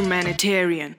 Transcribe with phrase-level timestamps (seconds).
[0.00, 0.94] Trumanitarian.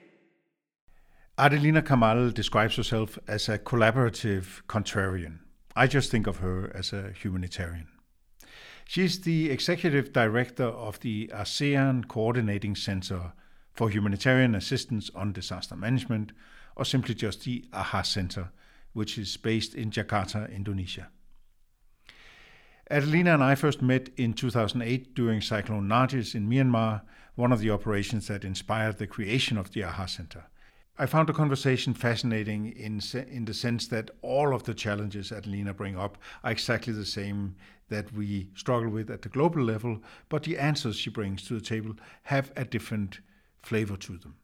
[1.36, 5.40] Adelina Kamal describes herself as a collaborative contrarian.
[5.74, 7.88] I just think of her as a humanitarian.
[8.86, 13.32] She's the executive director of the ASEAN Coordinating Center
[13.72, 16.30] for Humanitarian Assistance on Disaster Management,
[16.76, 18.52] or simply just the AHA Center,
[18.92, 21.08] which is based in Jakarta, Indonesia.
[22.88, 27.00] Adelina and I first met in 2008 during Cyclone Nargis in Myanmar,
[27.34, 30.44] one of the operations that inspired the creation of the AHA Center.
[30.98, 35.72] I found the conversation fascinating in, in the sense that all of the challenges Adelina
[35.72, 37.56] bring up are exactly the same
[37.88, 41.64] that we struggle with at the global level, but the answers she brings to the
[41.64, 43.20] table have a different
[43.62, 44.36] flavor to them.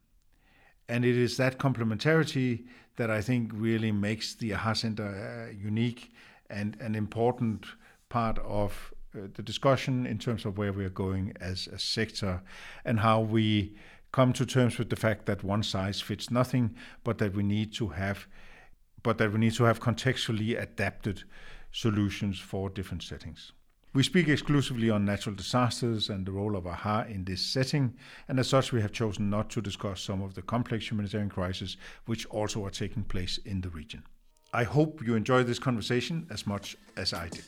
[0.87, 6.11] And it is that complementarity that I think really makes the AHA Center uh, unique
[6.49, 7.65] and an important
[8.09, 12.41] part of uh, the discussion in terms of where we are going as a sector
[12.85, 13.75] and how we
[14.11, 17.73] come to terms with the fact that one size fits nothing, but that we need
[17.73, 18.27] to have
[19.01, 21.23] but that we need to have contextually adapted
[21.71, 23.53] solutions for different settings.
[23.93, 27.95] We speak exclusively on natural disasters and the role of AHA in this setting,
[28.27, 31.77] and as such, we have chosen not to discuss some of the complex humanitarian crises
[32.05, 34.03] which also are taking place in the region.
[34.53, 37.45] I hope you enjoy this conversation as much as I did.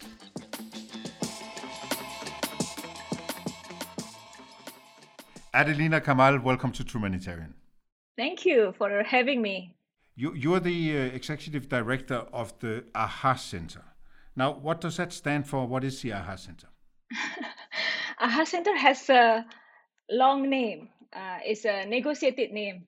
[5.53, 7.51] Adelina Kamal, welcome to Trumanitarian.
[8.15, 9.75] Thank you for having me.
[10.15, 13.83] You, you're the uh, executive director of the AHA Center.
[14.33, 15.67] Now, what does that stand for?
[15.67, 16.67] What is the AHA Center?
[18.19, 19.45] AHA Center has a
[20.09, 20.87] long name.
[21.11, 22.87] Uh, it's a negotiated name.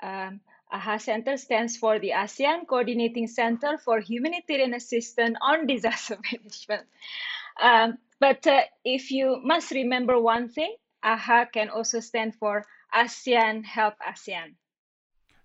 [0.00, 6.86] Um, AHA Center stands for the ASEAN Coordinating Center for Humanitarian Assistance on Disaster Management.
[7.60, 13.64] Um, but uh, if you must remember one thing, AHA can also stand for ASEAN
[13.64, 14.54] Help ASEAN.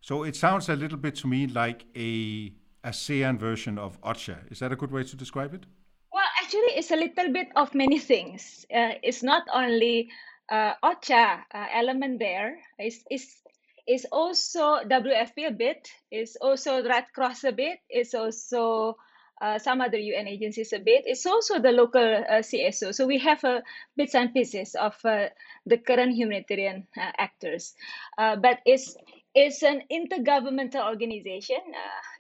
[0.02, 2.54] So it sounds a little bit to me like a
[2.84, 4.52] ASEAN version of OCHA.
[4.52, 5.66] Is that a good way to describe it?
[6.14, 8.66] Well, actually, it's a little bit of many things.
[8.74, 10.10] Uh, it's not only
[10.50, 12.58] uh, OCHA uh, element there.
[12.78, 13.42] It's, it's,
[13.86, 15.90] it's also WFP a bit.
[16.12, 17.80] It's also Red Cross a bit.
[17.90, 18.96] It's also
[19.42, 21.04] uh, some other UN agencies a bit.
[21.06, 22.94] It's also the local uh, CSO.
[22.94, 23.62] So we have uh,
[23.96, 25.28] bits and pieces of uh,
[25.66, 27.74] the current humanitarian uh, actors.
[28.18, 28.96] But it's
[29.36, 31.62] it's an intergovernmental organization.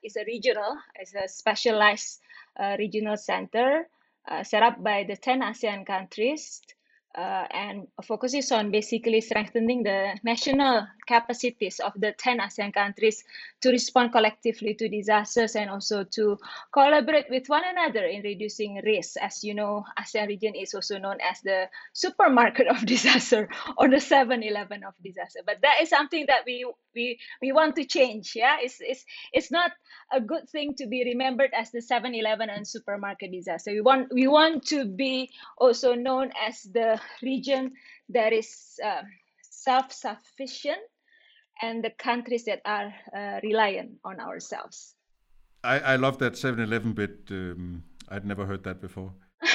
[0.03, 2.19] it's a regional, it's a specialized
[2.77, 3.87] regional center
[4.43, 6.61] set up by the 10 ASEAN countries
[7.15, 13.23] and focuses on basically strengthening the national capacities of the 10 ASEAN countries
[13.61, 16.37] to respond collectively to disasters and also to
[16.71, 19.17] collaborate with one another in reducing risks.
[19.17, 23.97] As you know, ASEAN region is also known as the supermarket of disaster or the
[23.97, 25.39] 7-Eleven of disaster.
[25.43, 28.33] But that is something that we we we want to change.
[28.35, 29.71] Yeah, it's it's it's not
[30.13, 33.71] a good thing to be remembered as the 7-Eleven and supermarket disaster.
[33.71, 37.73] We want we want to be also known as the region
[38.09, 39.01] that is uh,
[39.49, 40.81] self-sufficient
[41.61, 44.95] and the countries that are uh, reliant on ourselves.
[45.63, 47.27] I, I love that 7-Eleven bit.
[47.31, 49.13] Um, I'd never heard that before.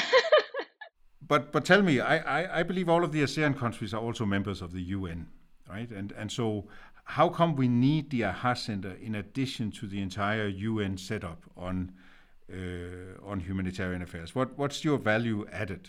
[1.26, 4.24] but but tell me, I, I, I, believe all of the ASEAN countries are also
[4.24, 5.28] members of the UN,
[5.68, 5.90] right?
[5.90, 6.68] And and so
[7.04, 11.92] how come we need the AHA Center in addition to the entire UN setup on
[12.52, 14.34] uh, on humanitarian affairs?
[14.34, 15.88] What what's your value added?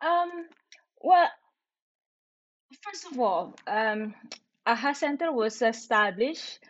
[0.00, 0.30] Um,
[1.00, 1.28] well,
[2.82, 4.14] first of all, um,
[4.66, 6.60] AHA Center was established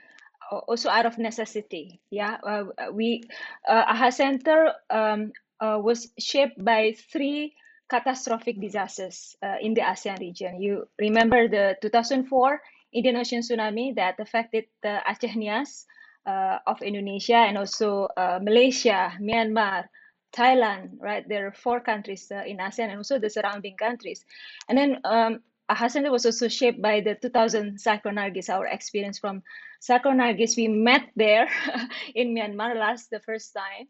[0.51, 2.01] uh, also out of necessity.
[2.11, 3.23] Yeah, uh, we
[3.69, 7.55] uh, AHA Center um, uh, was shaped by three
[7.91, 10.61] catastrophic disasters uh, in the ASEAN region.
[10.61, 12.61] You remember the 2004
[12.93, 15.85] Indian Ocean tsunami that affected the Aceh Nias
[16.25, 19.85] uh, of Indonesia and also Malaysia, Myanmar,
[20.33, 21.29] Thailand, right?
[21.29, 24.25] There are four countries in ASEAN and also the surrounding countries.
[24.69, 29.43] And then um, Hassan was also shaped by the 2000 Cyclone Nargis, our experience from
[29.81, 30.57] Cyclone Nargis.
[30.57, 31.49] We met there
[32.15, 33.89] in Myanmar last, the first time.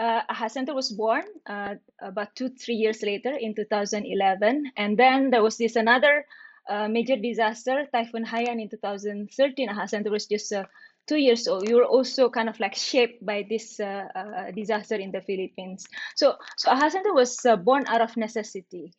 [0.00, 0.22] Uh,
[0.74, 4.72] was born uh, about two, three years later in 2011.
[4.76, 6.24] And then there was this another
[6.68, 9.68] uh, major disaster, Typhoon Haiyan in 2013.
[9.68, 10.64] AHA was just uh,
[11.06, 11.68] two years old.
[11.68, 15.86] You were also kind of like shaped by this uh, uh, disaster in the Philippines.
[16.16, 18.92] So, so Center was born out of necessity.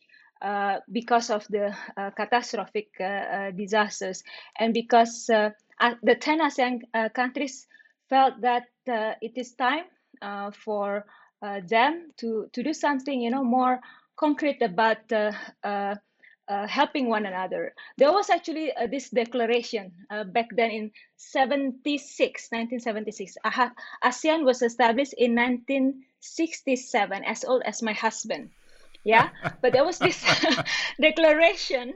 [0.44, 4.26] Uh, because of the uh, catastrophic uh, disasters
[4.60, 6.82] and because the 10 ASEAN
[7.14, 7.66] countries
[8.10, 8.68] felt that
[9.22, 9.86] it is time
[10.52, 11.06] for
[11.42, 13.80] them to, to do something, you know, more
[14.18, 15.00] concrete about
[16.50, 17.74] uh, helping one another.
[17.98, 23.38] There was actually uh, this declaration uh, back then in 76, 1976.
[24.04, 28.50] ASEAN was established in 1967, as old as my husband.
[29.04, 29.30] Yeah,
[29.62, 30.24] but there was this
[31.02, 31.94] declaration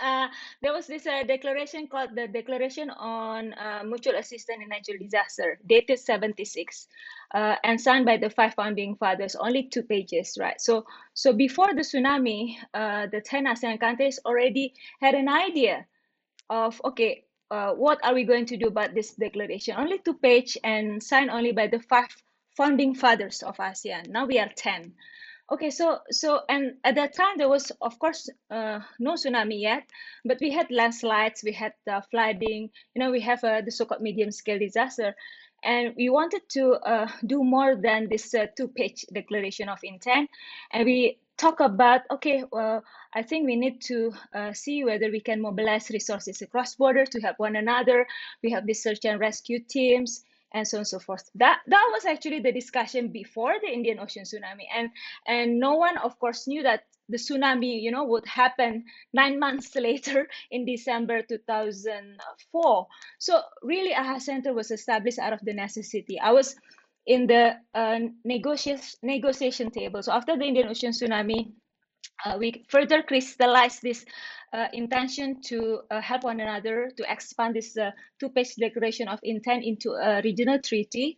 [0.00, 0.28] uh,
[0.62, 5.58] there was this uh, declaration called the Declaration on uh, Mutual Assistance in Natural Disaster,
[5.66, 6.86] dated 76,
[7.34, 9.34] uh, and signed by the five founding fathers.
[9.34, 10.60] Only two pages, right?
[10.60, 15.86] So, so before the tsunami, uh, the 10 ASEAN countries already had an idea
[16.50, 19.74] of okay, uh, what are we going to do about this declaration?
[19.76, 22.08] Only two page and signed only by the five
[22.56, 24.08] founding fathers of ASEAN.
[24.08, 24.94] Now we are 10.
[25.50, 29.84] Okay, so so and at that time there was of course uh, no tsunami yet,
[30.24, 32.68] but we had landslides, we had uh, flooding.
[32.94, 35.16] You know, we have uh, the so-called medium scale disaster,
[35.64, 40.28] and we wanted to uh, do more than this uh, two-page declaration of intent,
[40.70, 42.84] and we talk about okay, well,
[43.14, 47.20] I think we need to uh, see whether we can mobilize resources across borders to
[47.22, 48.06] help one another.
[48.42, 51.28] We have the search and rescue teams and so on and so forth.
[51.34, 54.90] That that was actually the discussion before the Indian Ocean tsunami, and
[55.26, 59.74] and no one, of course, knew that the tsunami, you know, would happen nine months
[59.74, 62.86] later in December 2004.
[63.18, 66.20] So really, AHA Center was established out of the necessity.
[66.20, 66.56] I was
[67.06, 70.02] in the uh, negotiation negotiation table.
[70.02, 71.52] So after the Indian Ocean tsunami,
[72.24, 74.04] uh, we further crystallized this
[74.52, 79.64] uh, intention to uh, help one another to expand this uh, two-page declaration of intent
[79.64, 81.16] into a regional treaty.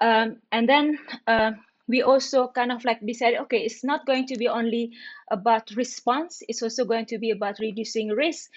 [0.00, 1.52] Um, and then uh,
[1.88, 4.92] we also kind of like decided, okay, it's not going to be only
[5.30, 8.50] about response, it's also going to be about reducing risk.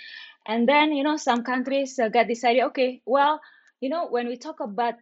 [0.46, 3.40] And then, you know, some countries uh, got decided, okay, well,
[3.80, 4.96] you know, when we talk about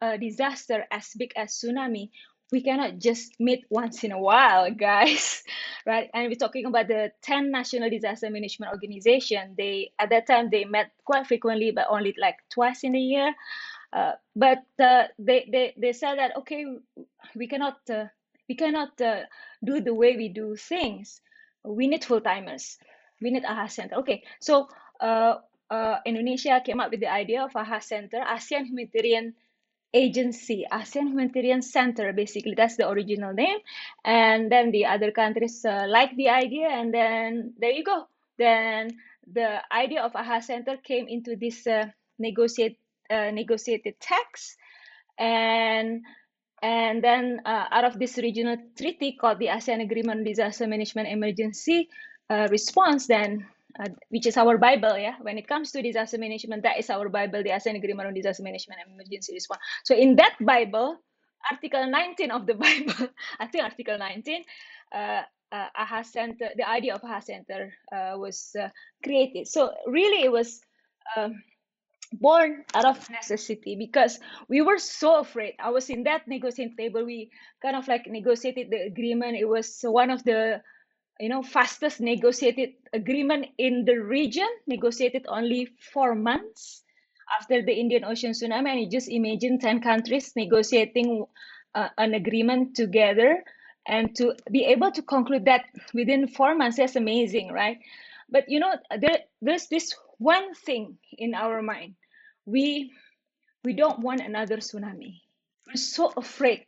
[0.00, 2.10] a disaster as big as tsunami,
[2.52, 5.42] we cannot just meet once in a while, guys,
[5.86, 6.08] right?
[6.14, 9.54] And we're talking about the 10 National Disaster Management Organization.
[9.58, 13.34] They at that time they met quite frequently, but only like twice in a year.
[13.92, 16.66] Uh, but uh, they, they they said that okay,
[17.34, 18.06] we cannot uh,
[18.48, 19.22] we cannot uh,
[19.64, 21.20] do the way we do things.
[21.64, 22.78] We need full timers.
[23.20, 23.96] We need AHA Center.
[23.96, 24.68] Okay, so
[25.00, 25.38] uh,
[25.70, 29.34] uh, Indonesia came up with the idea of AHA Center, ASEAN Humanitarian
[29.94, 32.54] agency, ASEAN Humanitarian Center, basically.
[32.54, 33.58] That's the original name.
[34.04, 38.06] And then the other countries uh, like the idea, and then there you go.
[38.38, 38.90] Then
[39.32, 41.86] the idea of AHA Center came into this uh,
[42.18, 42.78] negotiate,
[43.10, 44.56] uh, negotiated text.
[45.18, 46.02] And
[46.62, 51.08] and then uh, out of this regional treaty called the ASEAN Agreement on Disaster Management
[51.08, 51.88] Emergency
[52.30, 53.46] uh, Response, then
[53.78, 55.16] uh, which is our Bible, yeah.
[55.20, 58.42] When it comes to disaster management, that is our Bible, the ASEAN Agreement on Disaster
[58.42, 59.60] Management and Emergency Response.
[59.84, 60.96] So in that Bible,
[61.50, 63.08] Article 19 of the Bible,
[63.38, 64.44] I think Article 19,
[64.94, 68.68] uh, uh, AHA Center, the idea of AHA Center uh, was uh,
[69.02, 69.46] created.
[69.48, 70.60] So really, it was.
[71.16, 71.42] Um,
[72.12, 75.54] born out of necessity because we were so afraid.
[75.58, 77.04] I was in that negotiating table.
[77.04, 77.30] We
[77.60, 79.36] kind of like negotiated the agreement.
[79.36, 80.62] It was one of the
[81.20, 86.82] you know fastest negotiated agreement in the region negotiated only four months
[87.40, 88.70] after the indian ocean tsunami.
[88.70, 91.24] And you just imagine 10 countries negotiating
[91.74, 93.42] uh, an agreement together.
[93.86, 95.64] And to be able to conclude that
[95.94, 97.78] within four months is amazing right?
[98.28, 101.94] But you know there, there's this one thing in our mind.
[102.44, 102.92] We
[103.64, 105.20] we don't want another tsunami.
[105.66, 106.64] We're so afraid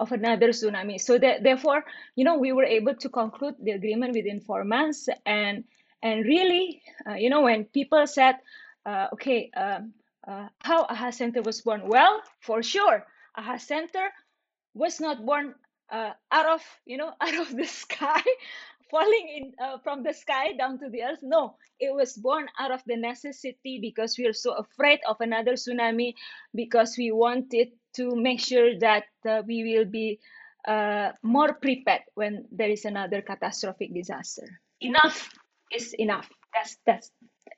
[0.00, 1.00] of another tsunami.
[1.00, 1.84] So that therefore,
[2.16, 5.08] you know, we were able to conclude the agreement within four months.
[5.26, 5.64] And
[6.02, 8.36] and really, uh, you know, when people said,
[8.86, 9.92] uh, okay, um,
[10.26, 11.82] uh, how AHA Center was born?
[11.86, 14.08] Well, for sure, AHA Center
[14.74, 15.54] was not born
[15.90, 18.22] uh, out of you know out of the sky
[18.90, 22.70] falling in uh, from the sky down to the earth no it was born out
[22.70, 26.14] of the necessity because we are so afraid of another tsunami
[26.54, 30.20] because we wanted to make sure that uh, we will be
[30.66, 34.46] uh, more prepared when there is another catastrophic disaster.
[34.80, 35.30] Enough
[35.72, 36.28] is enough.
[36.54, 37.10] That's that's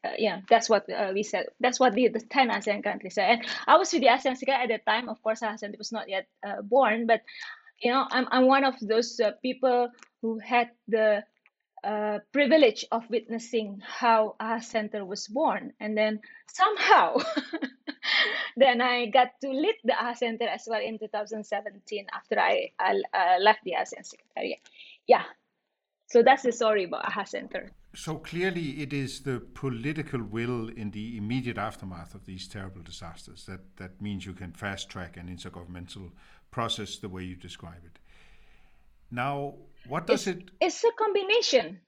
[0.05, 1.47] uh, yeah, that's what uh, we said.
[1.61, 3.31] That's what the, the 10 ASEAN countries said.
[3.31, 5.09] And I was with the ASEAN at the time.
[5.09, 7.23] Of course, ASEAN was not yet uh, born, but
[7.81, 11.25] you know, I'm, I'm one of those uh, people who had the
[11.85, 15.73] uh, privilege of witnessing how AHA Center was born.
[15.81, 17.19] And then somehow,
[18.57, 23.03] then I got to lead the AHA Center as well in 2017 after I, I
[23.13, 24.61] uh, left the ASEAN Secretariat.
[25.07, 25.25] Yeah,
[26.13, 27.73] so that's the story about AHA Center.
[27.95, 33.47] So clearly, it is the political will in the immediate aftermath of these terrible disasters
[33.47, 36.11] that, that means you can fast track an intergovernmental
[36.51, 37.99] process the way you describe it.
[39.11, 39.55] Now,
[39.89, 40.51] what does it's, it?
[40.61, 41.81] It's a combination.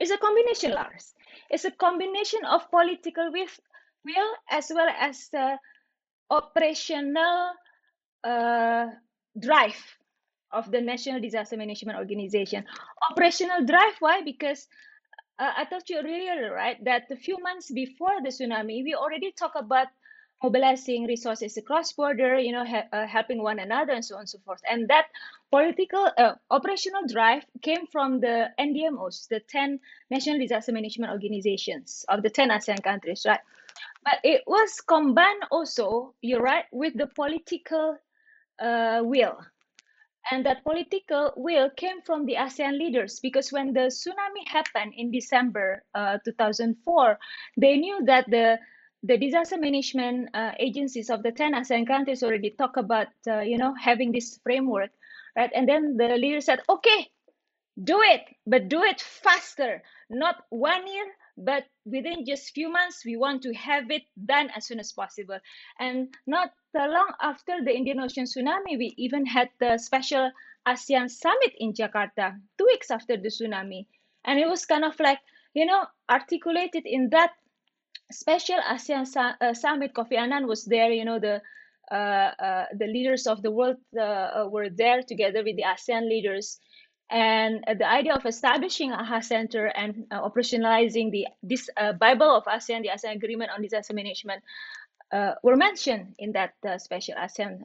[0.00, 1.14] It's a combination, Lars.
[1.50, 5.58] It's a combination of political will as well as the
[6.30, 7.52] operational
[8.24, 8.86] uh,
[9.38, 9.80] drive
[10.52, 12.64] of the National Disaster Management Organization.
[13.10, 14.22] Operational drive, why?
[14.22, 14.66] Because
[15.38, 19.32] uh, I told you earlier, right, that a few months before the tsunami, we already
[19.32, 19.88] talked about
[20.42, 24.38] mobilizing resources across border, you know, uh, helping one another and so on and so
[24.44, 24.60] forth.
[24.70, 25.06] And that
[25.50, 29.80] political uh, operational drive came from the NDMOs, the 10
[30.10, 33.40] National Disaster Management Organizations of the 10 ASEAN countries, right?
[34.04, 37.98] But it was combined also, you're right, with the political
[38.60, 39.38] uh, will.
[40.30, 45.10] And that political will came from the ASEAN leaders because when the tsunami happened in
[45.10, 47.18] December uh, 2004,
[47.56, 48.58] they knew that the
[49.02, 53.58] the disaster management uh, agencies of the 10 ASEAN countries already talk about, uh, you
[53.58, 54.90] know, having this framework,
[55.36, 55.50] right?
[55.54, 57.08] And then the leader said, okay,
[57.82, 61.06] do it, but do it faster, not one year,
[61.38, 65.38] but within just few months we want to have it done as soon as possible.
[65.78, 70.30] And not long after the indian ocean tsunami we even had the special
[70.66, 73.86] asean summit in jakarta two weeks after the tsunami.
[74.24, 75.20] And it was kind of like
[75.54, 77.32] you know articulated in that
[78.10, 81.42] special asean uh, summit kofi annan was there you know the
[81.90, 86.06] uh, uh, the leaders of the world uh, uh, were there together with the ASEAN
[86.06, 86.60] leaders,
[87.10, 92.82] and the idea of establishing AHA Center and uh, operationalizing the this Bible of ASEAN,
[92.82, 94.42] the ASEAN Agreement on Disaster Management,
[95.42, 97.62] were mentioned in that special ASEAN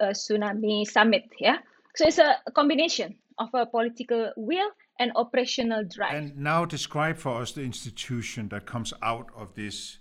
[0.00, 1.24] tsunami summit.
[1.38, 1.58] Yeah,
[1.94, 6.14] so it's a combination of a political will and operational drive.
[6.14, 9.98] And now describe for us the institution that comes out of this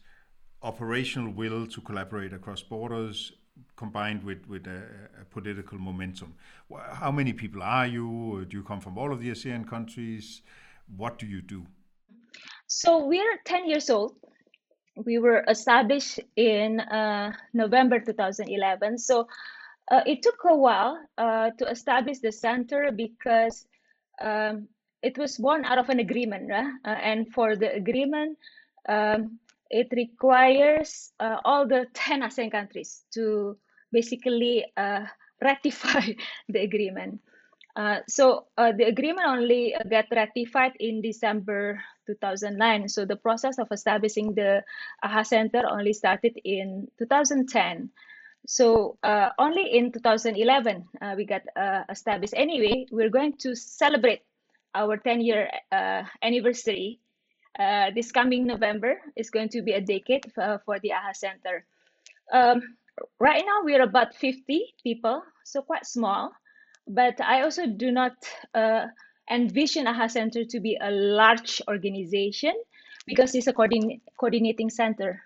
[0.63, 3.31] operational will to collaborate across borders
[3.75, 4.81] combined with with a,
[5.21, 6.33] a, political momentum.
[6.91, 8.45] How many people are you?
[8.49, 10.41] Do you come from all of the ASEAN countries?
[10.95, 11.65] What do you do?
[12.67, 14.15] So we're 10 years old.
[14.95, 18.97] We were established in uh, November 2011.
[18.97, 19.27] So
[19.89, 23.65] uh, it took a while uh, to establish the center because
[24.21, 24.67] um,
[25.01, 26.73] it was born out of an agreement, right?
[26.83, 28.37] Uh, and for the agreement,
[28.89, 29.39] um,
[29.69, 33.57] it requires uh, all the 10 ASEAN countries to
[33.91, 35.05] basically uh,
[35.41, 36.13] ratify
[36.49, 37.21] the agreement.
[37.75, 42.89] Uh, so the agreement only got ratified in December 2009.
[42.89, 44.63] So the process of establishing the
[45.03, 47.91] AHA Center only started in 2010.
[48.47, 52.33] So uh, only in 2011 uh, we got uh, established.
[52.35, 54.21] Anyway, we're going to celebrate
[54.73, 55.51] our 10-year
[56.23, 56.99] anniversary
[57.93, 59.01] this coming November.
[59.17, 61.65] is going to be a decade for the AHA Center.
[62.31, 62.61] Um,
[63.19, 66.31] right now we're about 50 people, so quite small.
[66.87, 68.13] But I also do not
[68.53, 68.85] uh,
[69.29, 72.53] envision AHA Center to be a large organization
[73.05, 75.21] because it's a coordin- coordinating center.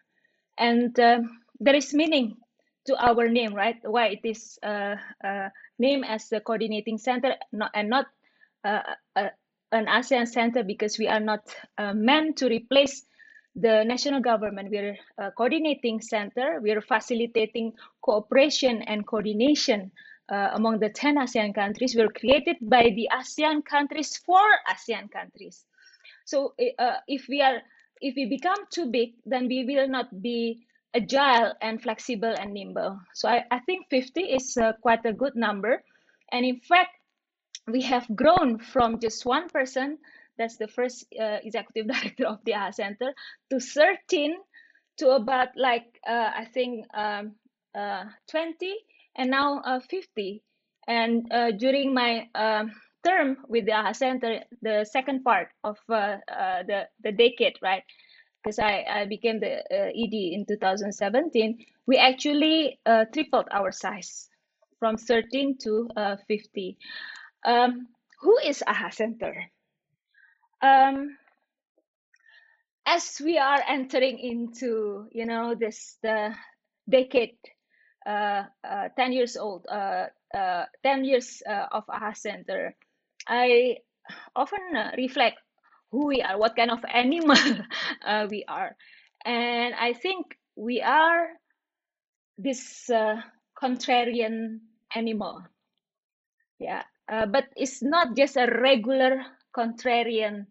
[0.58, 1.20] And uh,
[1.60, 2.38] there is meaning
[2.86, 3.78] to our name, right?
[3.84, 8.08] Why it is uh, uh, named as the coordinating center not, and not
[8.64, 8.82] uh,
[9.16, 9.30] uh,
[9.72, 13.06] an ASEAN center because we are not uh, meant to replace
[13.56, 16.60] the national government, we're a coordinating center.
[16.62, 19.92] We're facilitating cooperation and coordination
[20.32, 21.96] uh, among the 10 ASEAN countries.
[21.96, 25.66] We're created by the ASEAN countries for ASEAN countries.
[26.26, 27.62] So uh, if we are,
[28.00, 33.00] if we become too big, then we will not be agile and flexible and nimble.
[33.14, 35.84] So I, I think 50 is uh, quite a good number.
[36.32, 36.92] And in fact,
[37.68, 39.98] we have grown from just one person
[40.38, 43.14] that's the first uh, executive director of the AHA Center,
[43.50, 44.36] to 13
[44.98, 47.36] to about like, uh, I think, um,
[47.76, 48.76] uh, 20
[49.16, 50.44] and now uh, 50.
[50.88, 52.72] And uh, during my um,
[53.06, 57.84] term with the AHA Center, the second part of the, the decade, right?
[58.44, 62.80] Because I, I became the ED in 2017, we actually
[63.14, 64.30] tripled our size
[64.80, 65.90] from 13 to
[66.28, 66.78] 50.
[67.46, 67.88] Um,
[68.22, 69.52] who is AHA Center?
[70.62, 71.18] um,
[72.86, 76.34] as we are entering into you know this the
[76.90, 77.38] decade
[78.06, 82.76] uh, uh, 10 years old uh, uh 10 years uh, of AHA Center
[83.28, 83.78] I
[84.36, 85.40] often uh, reflect
[85.92, 87.38] who we are what kind of animal
[88.30, 88.76] we are
[89.26, 91.28] and I think we are
[92.38, 92.90] this
[93.62, 94.60] contrarian
[94.96, 95.44] animal
[96.60, 99.22] yeah but it's not just a regular
[99.56, 100.46] contrarian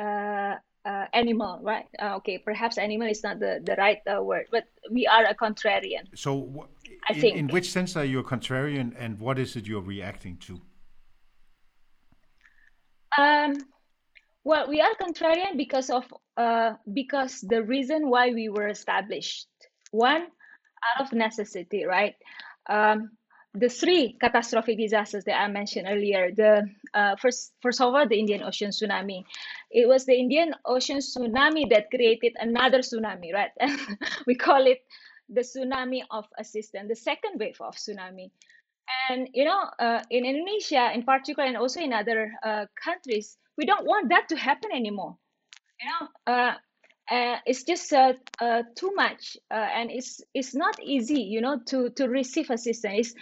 [0.00, 1.86] uh, uh, animal, right?
[2.00, 5.34] Uh, okay, perhaps animal is not the, the right uh, word, but we are a
[5.34, 6.04] contrarian.
[6.14, 6.68] So,
[7.08, 7.36] I in, think.
[7.36, 10.60] in which sense are you a contrarian, and what is it you're reacting to?
[13.18, 13.56] Um,
[14.44, 16.04] well, we are contrarian because of
[16.36, 19.46] uh, because the reason why we were established.
[19.90, 22.14] One, out of necessity, right?
[22.68, 23.10] Um,
[23.54, 26.30] the three catastrophic disasters that I mentioned earlier.
[26.32, 29.24] The uh, first, first of all, the Indian Ocean tsunami.
[29.70, 33.50] It was the Indian Ocean tsunami that created another tsunami, right?
[34.26, 34.78] we call it
[35.28, 38.30] the tsunami of assistance, the second wave of tsunami.
[39.08, 43.66] And you know, uh, in Indonesia, in particular, and also in other uh, countries, we
[43.66, 45.16] don't want that to happen anymore.
[45.80, 46.54] You know, uh,
[47.14, 51.60] uh, it's just uh, uh, too much, uh, and it's it's not easy, you know,
[51.66, 52.96] to to receive assistance.
[52.98, 53.14] It's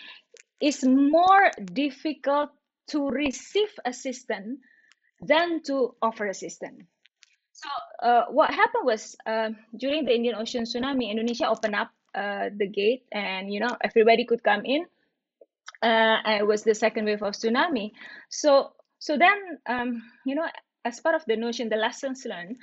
[0.61, 2.51] it's more difficult
[2.91, 4.61] to receive assistance
[5.21, 6.87] than to offer assistance.
[7.53, 7.69] So
[8.03, 12.69] uh, what happened was uh, during the Indian Ocean tsunami, Indonesia opened up uh, the
[12.69, 14.87] gate, and you know everybody could come in.
[15.83, 17.91] Uh, it was the second wave of tsunami.
[18.31, 20.47] So so then um, you know
[20.85, 22.57] as part of the notion, the lessons learned,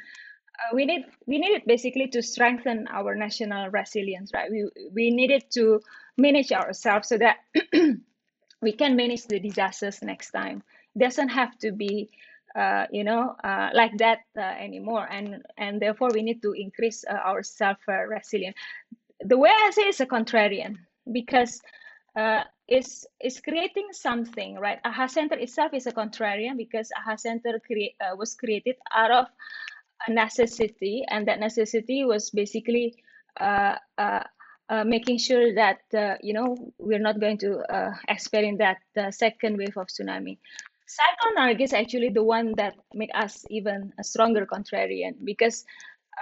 [0.60, 4.50] uh, we need we needed basically to strengthen our national resilience, right?
[4.50, 5.82] We we needed to
[6.18, 7.38] manage ourselves so that
[8.62, 10.64] we can manage the disasters next time.
[10.96, 12.10] It doesn't have to be
[12.56, 17.04] uh, you know uh, like that uh, anymore and and therefore we need to increase
[17.10, 18.56] uh, our self resilience
[19.20, 20.78] the way i say is a contrarian
[21.12, 21.62] because
[22.16, 27.60] uh, it's it's creating something right aha center itself is a contrarian because aha center
[27.60, 29.26] create, was created out of
[30.08, 32.96] a necessity and that necessity was basically
[34.70, 39.12] uh, making sure that uh, you know we're not going to uh, experience that uh,
[39.12, 40.38] second wave of tsunami.
[41.38, 45.66] Nargis is actually the one that made us even a stronger contrarian because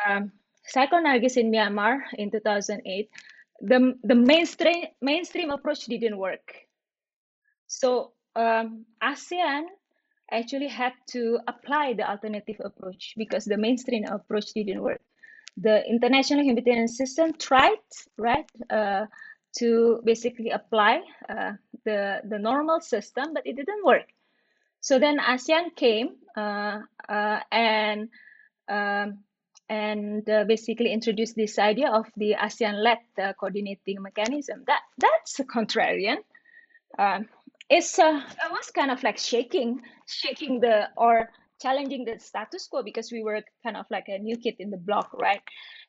[0.07, 0.31] um,
[0.75, 3.09] in Myanmar in 2008,
[3.61, 6.53] the the mainstream mainstream approach didn't work.
[7.67, 9.65] So um, ASEAN
[10.31, 15.01] actually had to apply the alternative approach because the mainstream approach didn't work
[15.57, 17.77] the international humanitarian system tried
[18.17, 19.05] right uh,
[19.57, 21.51] to basically apply uh,
[21.85, 24.07] the the normal system, but it didn't work.
[24.81, 28.09] So then ASEAN came uh, uh and
[28.67, 29.19] um,
[29.73, 34.63] and uh, basically introduced this idea of the ASEAN-led uh, coordinating mechanism.
[34.67, 36.17] That that's contrarian.
[36.99, 37.27] Um,
[37.69, 43.11] it's it was kind of like shaking shaking the or challenging the status quo because
[43.11, 45.41] we were kind of like a new kid in the block, right?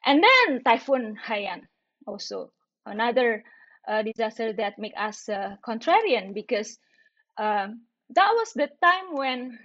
[0.06, 1.62] And then Typhoon Haiyan,
[2.06, 2.52] also
[2.86, 3.44] another
[3.88, 6.78] uh, disaster that make us uh, contrarian because
[7.36, 7.82] um,
[8.16, 9.58] that was the time when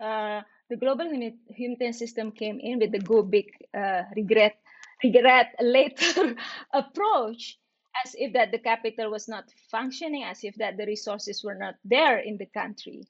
[0.00, 1.06] uh, the global
[1.48, 4.56] humanitarian system came in with the go big uh, regret
[5.02, 6.34] regret later
[6.72, 7.58] approach
[8.04, 11.74] as if that the capital was not functioning as if that the resources were not
[11.84, 13.02] there in the country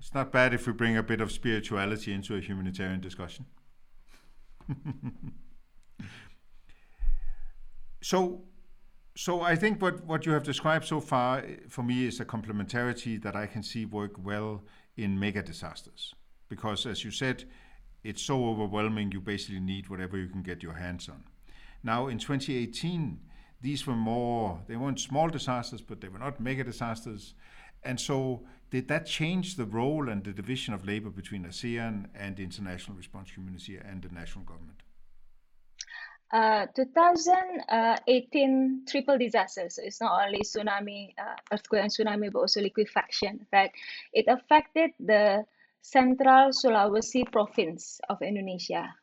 [0.00, 3.44] it's not bad if we bring a bit of spirituality into a humanitarian discussion.
[8.02, 8.42] so,
[9.14, 13.20] so I think what, what you have described so far for me is a complementarity
[13.22, 14.64] that I can see work well
[14.96, 16.14] in mega disasters.
[16.50, 17.44] Because as you said,
[18.04, 21.24] it's so overwhelming, you basically need whatever you can get your hands on.
[21.82, 23.18] Now, in 2018,
[23.62, 27.34] these were more, they weren't small disasters, but they were not mega disasters.
[27.82, 32.36] And so did that change the role and the division of labor between ASEAN and
[32.36, 34.82] the international response community and the national government?
[36.32, 39.68] Uh, 2018 triple disaster.
[39.68, 43.46] So it's not only tsunami, uh, earthquake and tsunami, but also liquefaction.
[43.52, 43.72] Right?
[44.12, 45.44] It affected the
[45.82, 48.94] central Sulawesi province of Indonesia.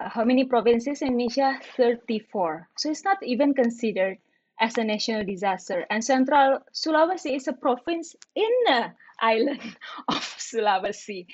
[0.00, 1.60] Uh, how many provinces in Indonesia?
[1.76, 2.68] 34.
[2.78, 4.18] So it's not even considered
[4.60, 5.84] as a national disaster.
[5.90, 9.76] And Central Sulawesi is a province in the island
[10.08, 11.26] of Sulawesi.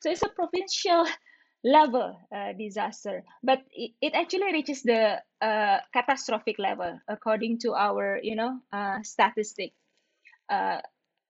[0.00, 1.06] So it's a provincial
[1.64, 8.18] level uh, disaster, but it, it actually reaches the uh, catastrophic level according to our,
[8.22, 9.72] you know, uh, statistic.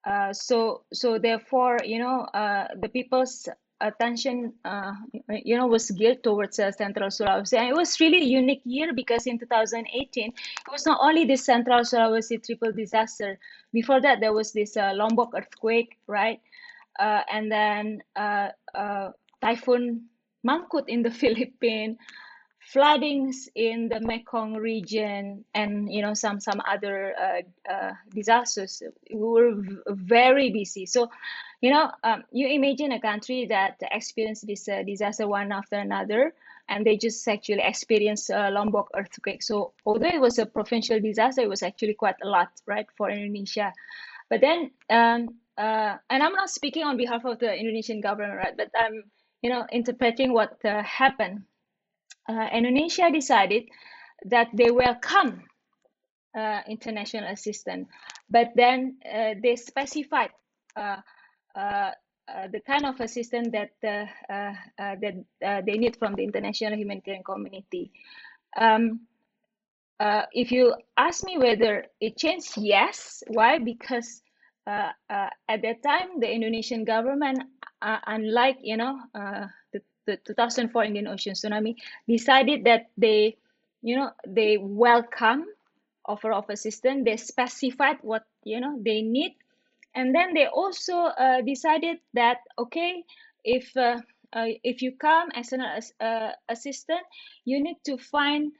[0.04, 3.48] Uh, so, so therefore, you know, uh, the people's
[3.82, 4.92] attention, uh,
[5.28, 7.58] you know, was geared towards uh, Central Sulawesi.
[7.58, 10.34] And it was really a unique year because in 2018, it
[10.70, 13.38] was not only this Central Sulawesi triple disaster.
[13.72, 16.40] Before that, there was this uh, Lombok earthquake, right?
[16.98, 19.10] Uh, and then uh, uh,
[19.40, 20.06] Typhoon
[20.46, 21.98] Mangkhut in the Philippines,
[22.70, 27.14] floodings in the Mekong region, and you know some some other
[28.14, 28.82] disasters.
[29.10, 29.54] We were
[29.88, 30.86] very busy.
[30.86, 31.10] So
[31.60, 36.34] you know, um, you imagine a country that experienced this uh, disaster one after another,
[36.68, 39.42] and they just actually experienced a Lombok earthquake.
[39.42, 43.10] So although it was a provincial disaster, it was actually quite a lot, right, for
[43.10, 43.72] Indonesia.
[44.28, 48.36] But then um, uh, uh, and I'm not speaking on behalf of the Indonesian government,
[48.36, 48.56] right?
[48.56, 49.04] But I'm,
[49.42, 51.42] you know, interpreting what uh, happened.
[52.28, 53.64] Uh, Indonesia decided
[54.26, 55.42] that they welcome
[56.36, 57.88] uh, international assistance,
[58.30, 60.30] but then uh, they specified
[60.76, 60.96] uh,
[61.54, 67.90] the kind of assistance that that they need from the international humanitarian community.
[68.56, 69.06] Um,
[70.02, 73.22] uh, if you ask me whether it changed, yes.
[73.28, 73.58] Why?
[73.58, 74.22] Because
[74.66, 77.42] uh, uh, at that time, the Indonesian government,
[77.80, 79.46] uh, unlike you know uh,
[80.06, 81.76] the, the 2004 Indian Ocean tsunami,
[82.08, 83.36] decided that they,
[83.82, 85.46] you know, they welcome
[86.04, 87.04] offer of assistance.
[87.04, 89.36] They specified what you know they need,
[89.94, 93.04] and then they also uh, decided that okay,
[93.44, 93.72] if
[94.34, 95.62] if you come as an
[96.48, 97.00] assistant,
[97.44, 98.52] you need to find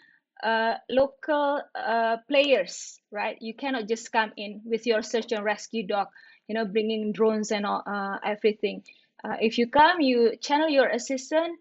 [0.42, 3.38] uh, local uh, players, right?
[3.40, 6.08] You cannot just come in with your search and rescue dog,
[6.48, 8.82] you know, bringing drones and all, uh, everything.
[9.24, 11.58] Uh, if you come, you channel your assistant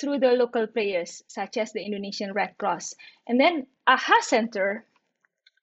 [0.00, 2.94] through the local players, such as the Indonesian Red Cross.
[3.26, 4.84] And then AHA Center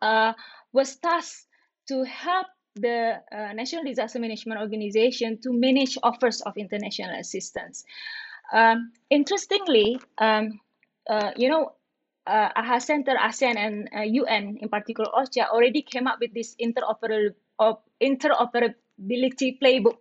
[0.02, 0.34] uh,
[0.74, 1.48] was tasked
[1.88, 7.84] to help the uh, National Disaster Management Organization to manage offers of international assistance.
[8.54, 10.60] Um, interestingly, um,
[11.38, 11.72] you know,
[12.28, 16.56] uh, AHA Center, ASEAN, and uh, UN, in particular OCHA, already came up with this
[16.60, 17.34] interoperability
[19.60, 19.98] playbook.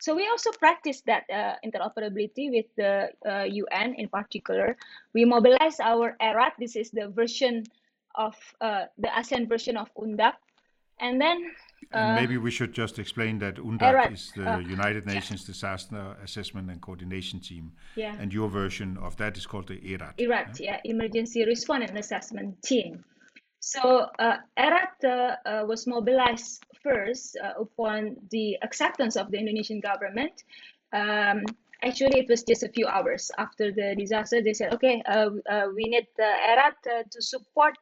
[0.00, 3.10] So we also practice that uh, interoperability with the
[3.50, 4.76] UN uh, in particular.
[5.14, 6.52] We mobilize our ERAT.
[6.58, 7.64] This is the version
[8.14, 10.34] of uh, the ASEAN version of UNDAC.
[11.00, 11.52] And then
[11.92, 14.12] and uh, maybe we should just explain that UNDAC right.
[14.12, 15.44] is the uh, United Nations.
[15.44, 17.72] Disaster Assessment and Coordination Team.
[17.94, 18.16] Yeah.
[18.18, 20.14] And your version of that is called the ERAT.
[20.18, 23.04] ERAT, yeah, yeah Emergency Response and Assessment Team.
[23.68, 25.08] So uh, ERAT uh,
[25.44, 30.42] uh, was mobilized first uh, upon the acceptance of the Indonesian government.
[30.94, 31.44] Um,
[31.84, 34.40] actually, it was just a few hours after the disaster.
[34.40, 35.02] They said, okay,
[35.76, 36.80] we need ERAT
[37.12, 37.76] to support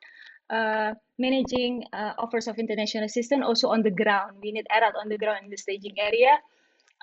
[0.50, 4.38] uh, managing uh, offers of international assistance also on the ground.
[4.42, 6.38] We need ERAT on the ground in the staging area,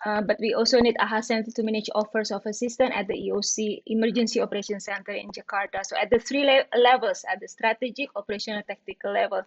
[0.06, 3.84] uh, but we also need AHA Center to manage offers of assistance at the EOC
[3.86, 5.86] Emergency Operations Center in Jakarta.
[5.86, 9.44] So at the three le levels, at the strategic, operational, tactical level.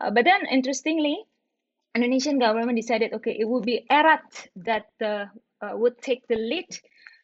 [0.00, 1.24] Uh, but then, interestingly,
[1.94, 5.26] Indonesian government decided, okay, it would be ERAT that uh,
[5.60, 6.68] uh, would take the lead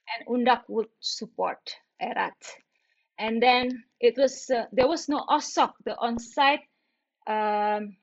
[0.08, 2.34] and UNDAC would support ERAT
[3.22, 6.66] and then it was uh, there was no OSOC, the on-site
[7.26, 7.96] um,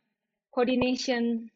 [0.54, 1.52] coordination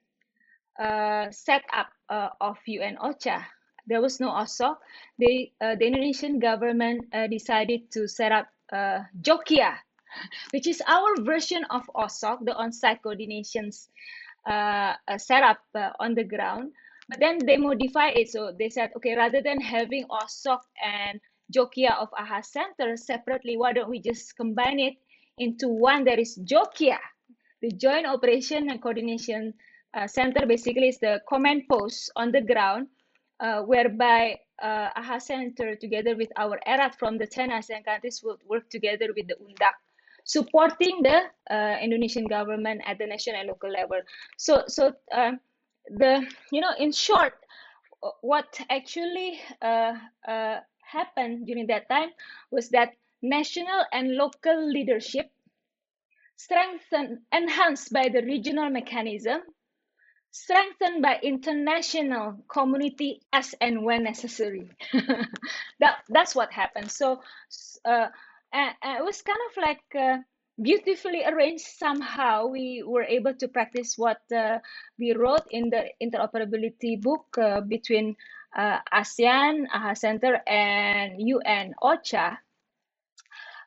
[0.80, 3.41] uh, setup uh, of UN OCHA.
[3.88, 4.78] There was no OSOC.
[4.78, 9.73] Uh, the Indonesian government uh, decided to set up uh, JOCCA,
[10.54, 13.89] which is our version of OSOC, the on-site coordinations
[14.45, 15.60] uh, setup
[15.99, 16.71] on the ground.
[17.10, 18.30] But then they modified it.
[18.30, 21.19] So they said, okay, rather than having OSOC and
[21.52, 24.93] JOCCA of AHA Center separately, why don't we just combine it
[25.38, 26.97] into one that is JOCCA?
[27.62, 29.73] The Joint Operation and Coordination uh,
[30.08, 32.88] Center basically is the command post on the ground
[33.40, 38.40] uh, whereby uh, AHA Center together with our ERAT from the 10 ASEAN countries would
[38.48, 39.74] work together with the UNDAC
[40.26, 44.00] supporting the uh, Indonesian government at the national and local level.
[44.38, 45.34] So, so uh,
[45.90, 47.34] the you know in short,
[48.22, 49.94] what actually uh,
[50.28, 52.10] uh, happened during that time
[52.52, 55.30] was that national and local leadership
[56.36, 59.42] strengthened enhanced by the regional mechanism
[60.34, 64.67] strengthened by international community as and when necessary.
[65.80, 66.89] That that's what happened.
[66.91, 67.22] So
[67.86, 68.10] uh,
[68.52, 70.17] it was kind of like uh,
[70.58, 72.48] beautifully arranged somehow.
[72.48, 74.58] We were able to practice what uh,
[74.98, 78.17] we wrote in the interoperability book uh, between
[78.58, 82.38] uh, ASEAN, AHA Center, and UN OCHA.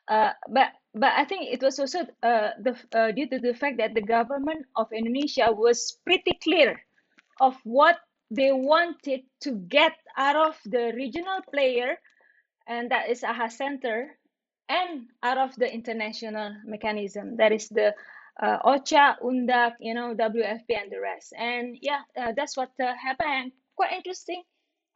[0.07, 3.77] Uh, but but I think it was also uh, the uh, due to the fact
[3.77, 6.81] that the government of Indonesia was pretty clear
[7.39, 7.97] of what
[8.29, 11.97] they wanted to get out of the regional player,
[12.67, 14.17] and that is AHA Center,
[14.67, 17.93] and out of the international mechanism, that is the
[18.41, 21.33] uh, OCHA, UNDAC, you know, WFP, and the rest.
[21.37, 23.53] And yeah, uh, that's what uh, happened.
[23.75, 24.43] Quite interesting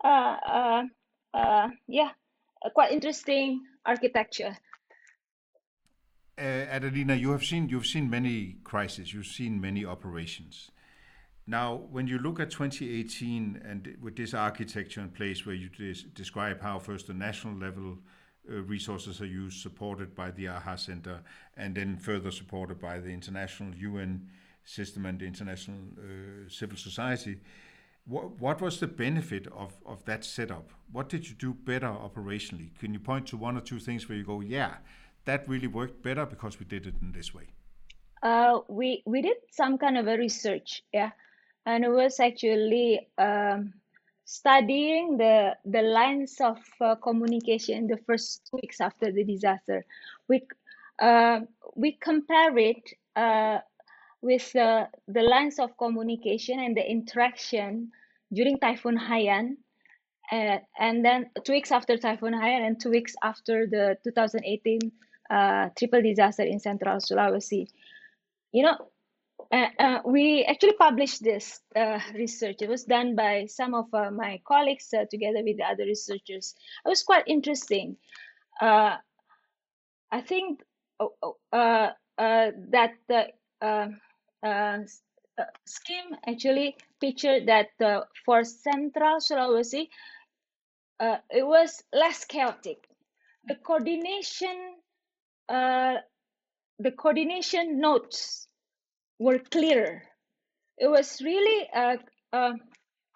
[0.03, 2.09] uh, yeah,
[2.73, 4.57] quite interesting architecture.
[6.41, 10.71] Uh, Adelina, you have seen you've seen many crises, you've seen many operations.
[11.45, 16.01] Now, when you look at 2018 and with this architecture in place, where you des
[16.15, 17.99] describe how first the national level
[18.49, 21.21] uh, resources are used, supported by the AHA Center,
[21.57, 24.27] and then further supported by the international UN
[24.63, 27.37] system and the international uh, civil society,
[28.05, 30.71] What, what was the benefit of, of that setup?
[30.91, 32.77] What did you do better operationally?
[32.79, 34.77] Can you point to one or two things where you go, yeah,
[35.25, 37.47] that really worked better because we did it in this way?
[38.23, 41.11] Uh, we we did some kind of a research, yeah,
[41.65, 43.73] and it was actually um,
[44.25, 49.83] studying the the lines of uh, communication the first weeks after the disaster.
[50.29, 50.43] We
[51.01, 51.41] uh,
[51.75, 53.59] we compare it uh,
[54.21, 57.91] with the the lines of communication and the interaction
[58.31, 59.57] during Typhoon Haiyan,
[60.31, 64.79] uh, and then two weeks after Typhoon Haiyan and two weeks after the 2018
[65.31, 67.67] uh, triple disaster in Central Sulawesi.
[68.51, 68.77] You know,
[69.51, 72.57] uh, uh, we actually published this uh, research.
[72.61, 76.55] It was done by some of uh, my colleagues uh, together with the other researchers.
[76.85, 77.97] It was quite interesting.
[78.61, 78.97] Uh,
[80.11, 80.61] I think
[80.99, 83.27] oh, oh, that the
[85.65, 87.69] scheme actually pictured that
[88.25, 89.87] for Central Sulawesi,
[90.99, 92.87] it was less chaotic.
[93.45, 94.75] The coordination,
[95.51, 98.47] the coordination notes
[99.19, 100.03] were clear.
[100.77, 101.97] It was really uh,
[102.33, 102.53] uh,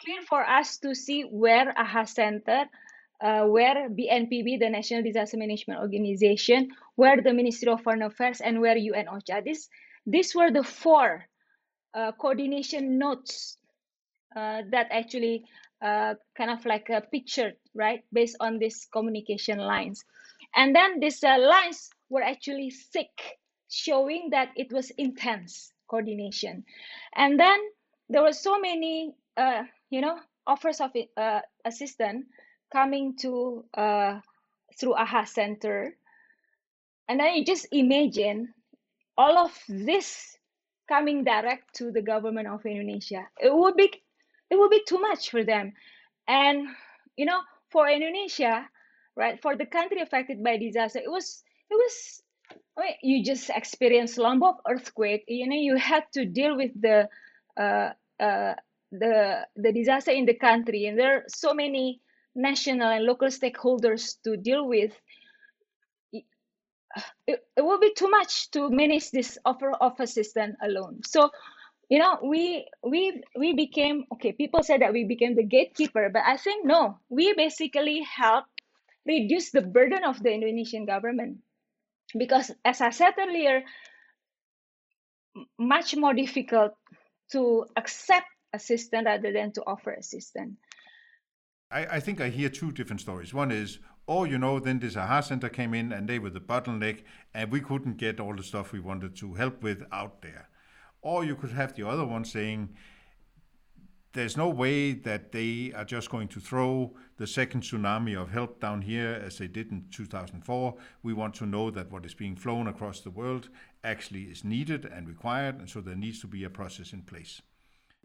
[0.02, 2.66] clear for us to see where AHA Center,
[3.22, 8.62] uh, where BNPB, the National Disaster Management Organization, where the Ministry of Foreign Affairs, and
[8.62, 9.44] where UN OCHA.
[9.44, 9.68] This,
[10.06, 11.26] these were the four
[11.96, 13.58] uh, coordination notes
[14.36, 15.44] uh, that actually
[15.82, 20.04] uh, kind of like a picture, right, based on these communication lines.
[20.56, 23.40] And then these lines were actually sick,
[23.70, 26.64] showing that it was intense coordination.
[27.16, 27.60] And then
[28.10, 32.26] there were so many uh, you know offers of uh, assistance
[32.72, 34.20] coming to uh,
[34.80, 35.96] through AHA Center.
[37.08, 38.54] And then you just imagine
[39.18, 40.38] all of this
[40.88, 43.28] coming direct to the government of Indonesia.
[43.40, 43.92] It would be
[44.50, 45.74] it would be too much for them.
[46.28, 46.68] And
[47.16, 47.42] you know
[47.72, 48.68] for Indonesia
[49.16, 52.22] right for the country affected by disaster it was it was
[52.78, 55.24] I mean, you just experienced Lombok earthquake.
[55.28, 57.10] You know, you had to deal with the
[57.58, 58.56] uh, uh,
[58.92, 62.02] the the disaster in the country, and there are so many
[62.36, 64.92] national and local stakeholders to deal with.
[67.28, 71.02] It, it will be too much to manage this offer of assistance alone.
[71.06, 71.30] So,
[71.90, 74.32] you know, we we we became okay.
[74.32, 77.00] People said that we became the gatekeeper, but I think no.
[77.10, 78.46] We basically help
[79.06, 81.40] reduce the burden of the Indonesian government
[82.18, 83.64] because as i said earlier
[85.60, 86.74] much more difficult
[87.32, 90.56] to accept assistance rather than to offer assistance
[91.72, 93.34] I, I think i hear two different stories.
[93.34, 96.40] One is oh you know then this aha center came in and they were the
[96.40, 100.50] bottleneck and we couldn't get all the stuff we wanted to help with out there.
[101.02, 102.76] Or you could have the other one saying
[104.16, 108.62] there's no way that they are just going to throw the second tsunami of help
[108.62, 110.74] down here as they did in 2004.
[111.04, 113.50] We want to know that what is being flown across the world
[113.84, 117.42] actually is needed and required, and so there needs to be a process in place.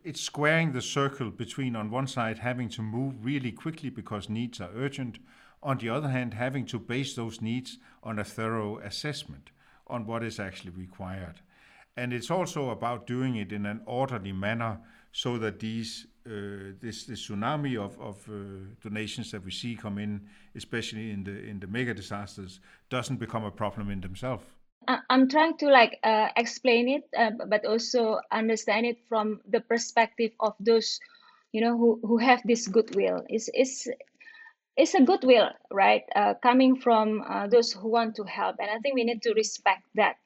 [0.02, 4.60] It's squaring the circle between, on one side, having to move really quickly because needs
[4.60, 5.20] are urgent,
[5.62, 9.50] on the other hand, having to base those needs on a thorough assessment
[9.86, 11.40] on what is actually required.
[11.96, 14.80] And it's also about doing it in an orderly manner
[15.12, 18.32] so that these uh, this, this tsunami of, of uh,
[18.82, 20.20] donations that we see come in,
[20.54, 24.44] especially in the in the mega disasters, doesn't become a problem in themselves.
[24.86, 30.32] I'm trying to like uh, explain it, uh, but also understand it from the perspective
[30.40, 30.98] of those,
[31.52, 33.22] you know, who, who have this goodwill.
[33.28, 33.88] It's it's
[34.76, 36.02] it's a goodwill, right?
[36.14, 39.34] Uh, coming from uh, those who want to help, and I think we need to
[39.34, 40.16] respect that.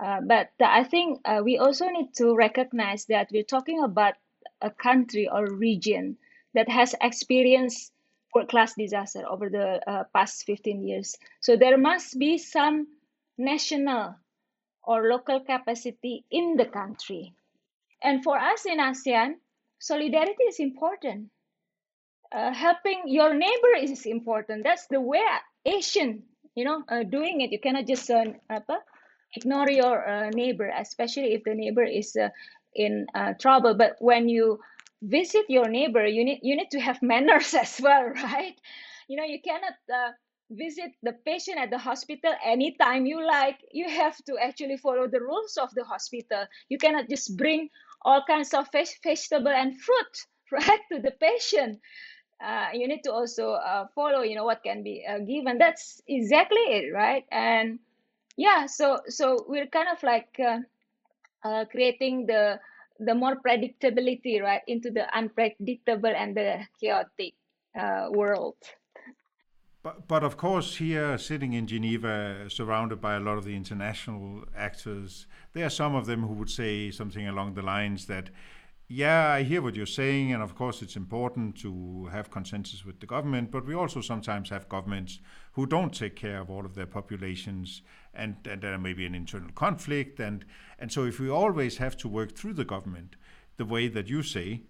[0.00, 4.14] Uh, but I think uh, we also need to recognize that we're talking about
[4.60, 6.16] a country or region
[6.54, 7.92] that has experienced
[8.34, 11.16] world class disaster over the uh, past 15 years.
[11.40, 12.88] So there must be some
[13.38, 14.16] national
[14.82, 17.34] or local capacity in the country.
[18.02, 19.34] And for us in ASEAN,
[19.78, 21.30] solidarity is important.
[22.32, 24.64] Uh, helping your neighbor is important.
[24.64, 25.22] That's the way
[25.64, 27.52] Asian, you know, uh, doing it.
[27.52, 28.82] You cannot just uh, apa,
[29.36, 32.28] ignore your uh, neighbor, especially if the neighbor is uh,
[32.74, 33.74] in uh, trouble.
[33.74, 34.60] But when you
[35.02, 38.54] visit your neighbor, you need you need to have manners as well, right?
[39.08, 39.74] You know, you cannot
[40.50, 43.58] visit the patient at the hospital anytime you like.
[43.72, 46.46] You have to actually follow the rules of the hospital.
[46.68, 47.68] You cannot just bring
[48.02, 50.14] all kinds of vegetable and fruit,
[50.52, 51.80] right, to the patient.
[52.42, 55.58] Uh, you need to also uh, follow, you know, what can be uh, given.
[55.58, 57.24] That's exactly it, right?
[57.32, 57.78] And
[58.36, 60.58] yeah so so we're kind of like uh,
[61.44, 62.58] uh, creating the
[63.00, 67.34] the more predictability, right, into the unpredictable and the chaotic
[67.78, 68.56] uh, world.
[69.82, 74.44] But, but of course, here sitting in Geneva, surrounded by a lot of the international
[74.56, 78.30] actors, there are some of them who would say something along the lines that,
[78.88, 83.00] yeah, I hear what you're saying, and of course, it's important to have consensus with
[83.00, 85.18] the government, but we also sometimes have governments
[85.52, 87.82] who don't take care of all of their populations,
[88.16, 90.20] and, and there may be an internal conflict.
[90.20, 90.44] And,
[90.78, 93.16] and so, if we always have to work through the government
[93.56, 94.62] the way that you say,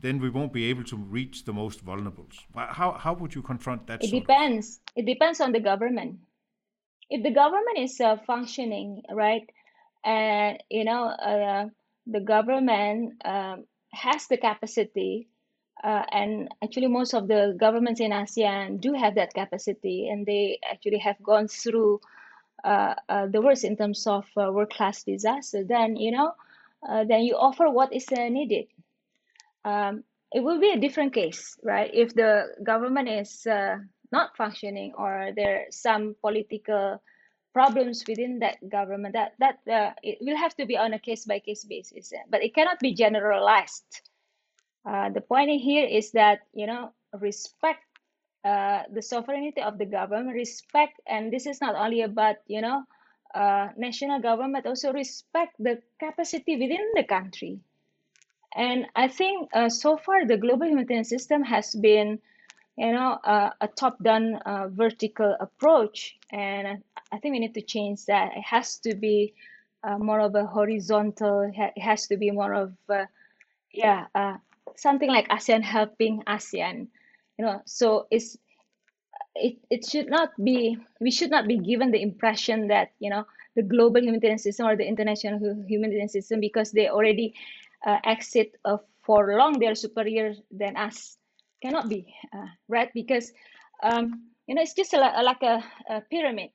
[0.00, 2.26] then we won't be able to reach the most vulnerable.
[2.54, 4.02] How, how would you confront that?
[4.02, 4.80] It depends.
[4.96, 5.02] Of?
[5.02, 6.20] It depends on the government.
[7.10, 9.48] If the government is uh, functioning right,
[10.04, 11.66] and you know uh,
[12.06, 15.28] the government um, has the capacity,
[15.82, 20.60] uh, and actually most of the governments in ASEAN do have that capacity, and they
[20.70, 22.19] actually have gone through uh, uh,
[22.64, 25.64] the worst in terms of uh, world-class disaster.
[25.64, 26.34] Then you know,
[27.06, 28.66] then you offer what is needed
[29.64, 31.90] um, it will be a different case, right?
[31.92, 33.78] If the government is uh,
[34.12, 37.02] not functioning or there are some political
[37.52, 41.24] problems within that government, that that uh, it will have to be on a case
[41.24, 44.02] by case basis, but it cannot be generalized.
[44.86, 47.82] Uh, the point here is that you know respect
[48.44, 52.84] uh, the sovereignty of the government, respect, and this is not only about you know
[53.34, 57.60] uh, national government, also respect the capacity within the country
[58.54, 62.18] and I think uh, so far the global humanitarian system has been,
[62.76, 68.06] you know, uh, a top-down uh, vertical approach, and I think we need to change
[68.06, 68.32] that.
[68.36, 69.34] It has to be
[69.84, 71.50] uh, more of a horizontal.
[71.54, 72.74] It has to be more of,
[73.72, 74.06] yeah,
[74.76, 76.88] something like ASEAN helping ASEAN.
[77.40, 78.38] You know, so it's
[79.34, 83.24] it, it should not be we should not be given the impression that you know
[83.56, 87.34] the global humanitarian system or the international humanitarian system because they already
[87.86, 91.18] uh, exit uh, for long they're superior than us
[91.62, 92.90] cannot be uh, right?
[92.94, 93.32] Because
[93.82, 96.50] um, you know it's just a, like a, a pyramid.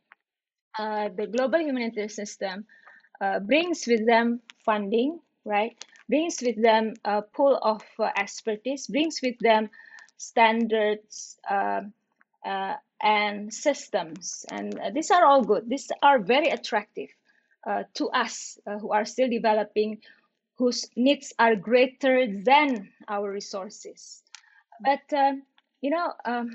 [0.77, 2.65] Uh, the global humanitarian system
[3.21, 5.77] uh, brings with them funding right?
[6.09, 9.69] Brings with them a pool of uh, expertise brings with them
[10.27, 11.93] standards um,
[13.01, 17.09] and systems and these are all good these are very attractive
[17.93, 19.99] to us who are still developing
[20.57, 24.23] whose needs are greater than our resources.
[24.81, 25.43] But, um,
[25.81, 26.49] you know, um,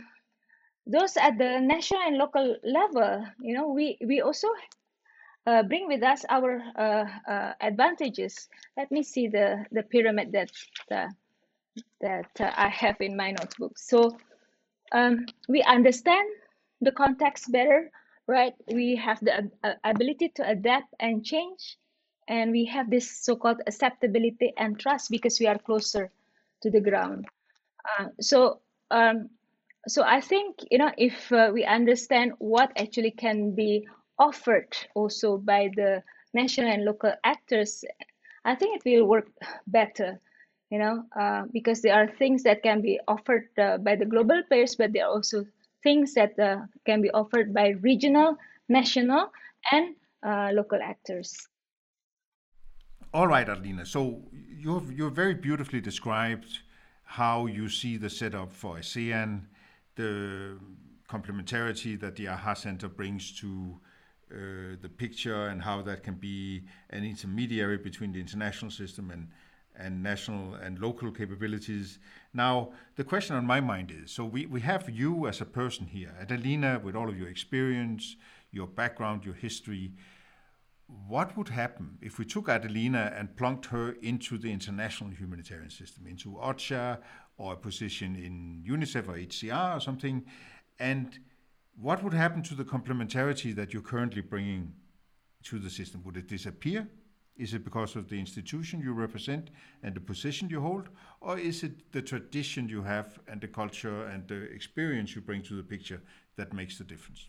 [0.87, 4.49] those at the national and local level, you know, we, we also
[5.47, 8.49] uh, bring with us our uh, uh, advantages.
[8.77, 10.51] Let me see the, the pyramid that,
[10.91, 11.09] uh,
[12.01, 13.79] that uh, I have in my notebook.
[13.79, 14.17] So
[14.93, 16.29] um, we understand
[16.81, 17.91] the context better,
[18.27, 18.55] right?
[18.73, 21.79] We have the uh, ability to adapt and change
[22.31, 26.11] and we have this so-called acceptability and trust because we are closer
[26.63, 27.27] to the ground
[27.99, 29.29] uh, so um,
[29.89, 33.87] so i think you know if uh, we understand what actually can be
[34.19, 36.03] offered also by the
[36.33, 37.85] national and local actors
[38.45, 39.29] i think it will work
[39.67, 40.21] better
[40.71, 44.43] you know uh, because there are things that can be offered uh, by the global
[44.49, 45.45] players but there are also
[45.83, 48.37] things that uh, can be offered by regional
[48.69, 49.31] national
[49.73, 51.49] and uh, local actors
[53.13, 53.85] all right, Adelina.
[53.85, 54.23] So
[54.57, 56.61] you've you've very beautifully described
[57.03, 59.47] how you see the setup for ASEAN,
[59.97, 60.59] the
[61.09, 63.81] complementarity that the AHA Center brings to
[64.33, 64.37] uh,
[64.81, 69.27] the picture, and how that can be an intermediary between the international system and
[69.81, 71.99] and national and local capabilities.
[72.35, 75.87] Now, the question on my mind is: so we, we have you as a person
[75.87, 78.17] here, Adelina, with all of your experience,
[78.53, 79.93] your background, your history
[81.07, 86.07] what would happen if we took Adelina and plunked her into the international humanitarian system,
[86.07, 86.99] into OCHA
[87.39, 90.25] or a position in UNICEF or HCR or something?
[90.79, 91.19] And
[91.81, 94.73] what would happen to the complementarity that you're currently bringing
[95.45, 96.03] to the system?
[96.05, 96.89] Would it disappear?
[97.37, 99.51] Is it because of the institution you represent
[99.83, 100.89] and the position you hold?
[101.21, 105.43] Or is it the tradition you have and the culture and the experience you bring
[105.45, 106.03] to the picture
[106.37, 107.29] that makes the difference?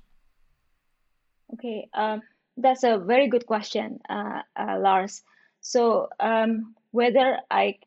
[1.53, 1.89] Okay.
[1.93, 2.21] Um
[2.57, 5.23] that's a very good question, uh, uh, Lars.
[5.61, 7.77] So um, whether I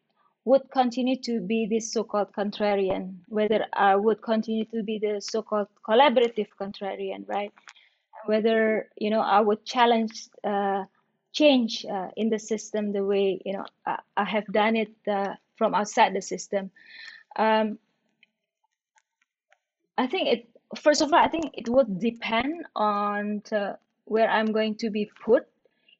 [0.44, 5.68] would continue to be this so-called contrarian, whether I would continue to be the so-called
[5.86, 7.52] collaborative contrarian, right?
[8.26, 10.84] Whether you know I would challenge uh,
[11.34, 15.34] change uh, in the system the way you know I, I have done it uh,
[15.56, 16.70] from outside the system.
[17.36, 17.78] Um,
[19.98, 20.48] I think it.
[20.80, 25.08] First of all, I think it would depend on the, where I'm going to be
[25.24, 25.46] put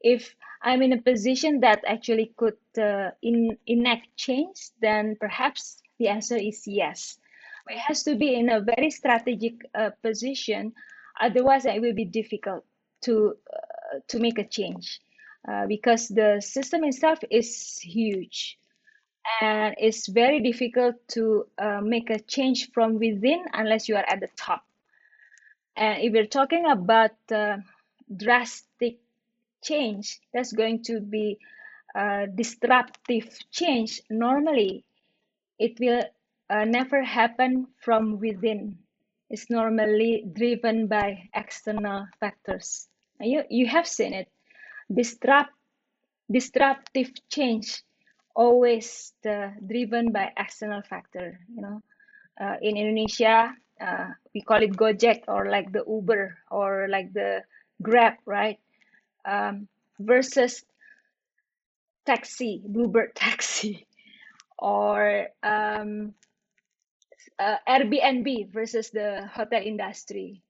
[0.01, 6.09] if I'm in a position that actually could uh, in, enact change, then perhaps the
[6.09, 7.18] answer is yes.
[7.68, 10.72] It has to be in a very strategic uh, position,
[11.20, 12.64] otherwise it will be difficult
[13.03, 15.01] to uh, to make a change
[15.49, 18.59] uh, because the system itself is huge
[19.40, 24.20] and it's very difficult to uh, make a change from within unless you are at
[24.20, 24.62] the top.
[25.76, 27.57] And if we're talking about uh,
[28.14, 28.99] drastic
[29.62, 31.38] change, that's going to be
[32.34, 34.01] disruptive change.
[34.11, 34.84] Normally,
[35.59, 36.03] it will
[36.51, 38.78] uh, never happen from within.
[39.30, 42.88] It's normally driven by external factors.
[43.20, 44.28] You, you have seen it.
[44.95, 45.53] Disrupt,
[46.30, 47.82] disruptive change
[48.36, 51.40] always the, driven by external factor.
[51.55, 51.82] You know,
[52.40, 57.42] uh, in Indonesia, uh, we call it Gojek or like the Uber or like the
[57.82, 58.59] Grab, right?
[59.24, 59.68] Um,
[59.99, 60.64] versus
[62.07, 63.86] taxi, Bluebird taxi,
[64.59, 66.14] or um,
[67.38, 70.43] uh, Airbnb versus the hotel industry.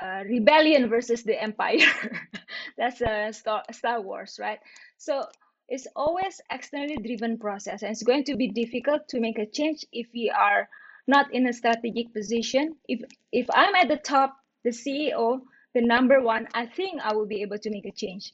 [0.00, 1.84] Uh, rebellion versus the empire.
[2.78, 4.58] That's a Star, Star Wars, right?
[4.96, 5.26] So
[5.70, 9.86] it's always externally driven process and it's going to be difficult to make a change
[9.92, 10.68] if we are
[11.06, 13.00] not in a strategic position if
[13.32, 15.40] if i'm at the top the ceo
[15.74, 18.32] the number one i think i will be able to make a change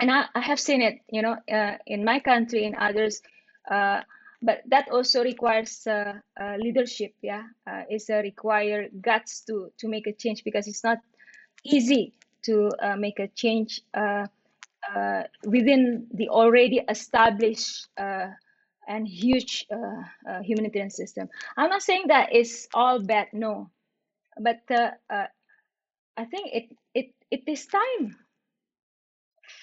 [0.00, 3.22] and i, I have seen it you know uh, in my country in others
[3.70, 4.02] uh,
[4.44, 9.88] but that also requires uh, uh leadership yeah uh, it's a require guts to to
[9.88, 10.98] make a change because it's not
[11.64, 12.12] easy
[12.44, 18.28] to uh, make a change uh, within the already established uh,
[18.86, 21.28] and huge uh, uh, humanitarian system.
[21.56, 23.70] I'm not saying that it's all bad, no,
[24.38, 25.26] but uh, uh,
[26.16, 28.16] I think it it it is time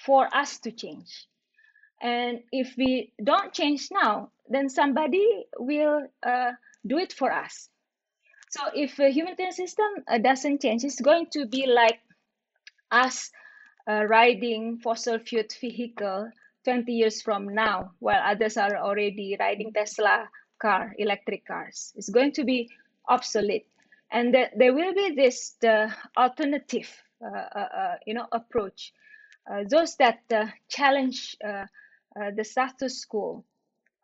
[0.04, 1.26] for us to change.
[2.02, 6.50] And if we don't change now, then somebody will uh,
[6.84, 7.68] do it for us.
[8.50, 12.00] So if a humanitarian system uh, doesn't change, it's going to be like
[12.90, 13.30] us
[13.88, 16.28] uh, riding fossil fuel vehicle
[16.64, 20.28] 20 years from now, while others are already riding Tesla
[20.60, 21.92] car, electric cars.
[21.96, 22.68] It's going to be
[23.08, 23.66] obsolete,
[24.10, 26.88] and that there will be this the alternative,
[27.24, 28.92] uh, uh, uh you know, approach.
[29.68, 30.22] Those that
[30.68, 31.36] challenge
[32.14, 33.44] the status quo,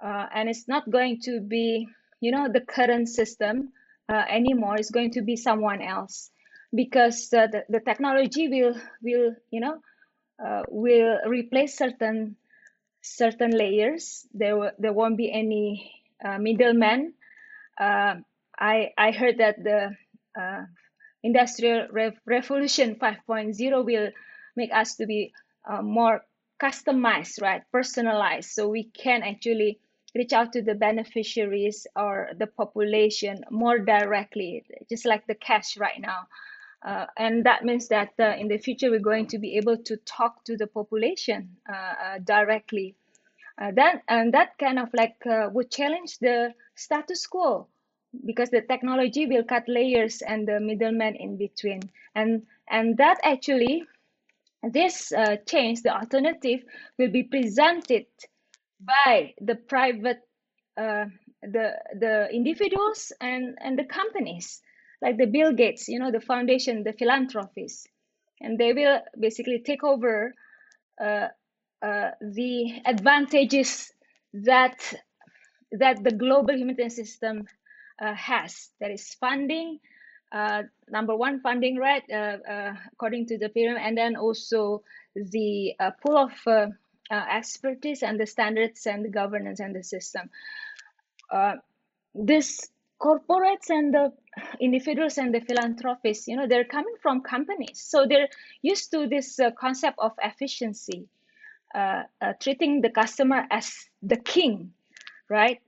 [0.01, 1.89] and it's not going to be,
[2.21, 3.73] you know, the current system
[4.11, 4.77] anymore.
[4.77, 6.31] It's going to be someone else
[6.75, 9.81] because uh, the, the technology will will you know
[10.45, 12.37] uh, will replace certain
[13.01, 15.93] certain layers there there won't be any
[16.25, 17.15] uh, middlemen
[17.81, 18.15] uh,
[18.59, 19.97] i i heard that the
[20.39, 20.63] uh,
[21.23, 24.11] industrial Rev- revolution 5.0 will
[24.57, 25.33] make us to be
[25.69, 26.23] uh, more
[26.61, 29.79] customized right personalized so we can actually
[30.15, 36.01] reach out to the beneficiaries or the population more directly just like the cash right
[36.01, 36.27] now
[36.85, 39.97] uh, and that means that uh, in the future, we're going to be able to
[39.99, 42.95] talk to the population uh, uh directly.
[43.61, 47.67] Uh, that, and that kind of like uh, would challenge the status quo
[48.25, 51.81] because the technology will cut layers and the middleman in between.
[52.15, 53.83] And, and that actually,
[54.63, 55.13] this
[55.47, 56.61] change, the alternative,
[56.99, 58.07] will be presented
[58.81, 60.21] by the private,
[60.77, 64.61] the, the individuals and, and the companies
[65.01, 67.87] like the Bill Gates, you know, the foundation, the philanthropists,
[68.41, 70.35] and they will basically take over
[71.01, 71.29] uh,
[71.83, 73.93] uh, the advantages
[74.33, 74.95] that
[75.71, 77.47] that the global humanitarian system
[78.01, 78.71] uh, has.
[78.81, 79.79] There is funding,
[80.33, 84.83] uh, number one, funding right, uh, uh, according to the pyramid, and then also
[85.15, 86.73] the pool of
[87.11, 90.31] expertise and the standards and the governance and the system.
[92.15, 92.69] this
[93.01, 94.13] corporates and the
[94.61, 98.29] individuals and the philanthropists you know they're coming from companies so they're
[98.63, 101.07] used to this uh, concept of efficiency
[101.75, 103.73] uh, uh, treating the customer as
[104.03, 104.73] the king
[105.29, 105.61] right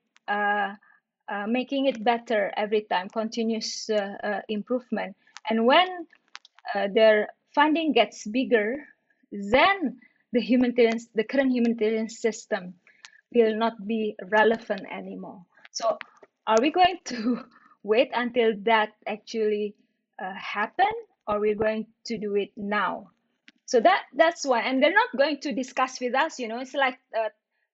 [1.31, 5.17] uh, uh, making it better every time continuous uh, improvement.
[5.49, 6.07] And when
[6.95, 8.77] their funding gets bigger
[9.33, 9.99] then
[10.33, 12.75] the humanitarian the current humanitarian system
[13.35, 15.45] will not be relevant anymore.
[15.71, 15.99] So
[16.47, 17.45] are we going to
[17.83, 19.75] wait until that actually
[20.23, 20.91] uh, happen
[21.27, 23.11] or we're going to do it now?
[23.67, 26.59] So that that's why and they're not going to discuss with us you know.
[26.59, 27.29] It's like uh,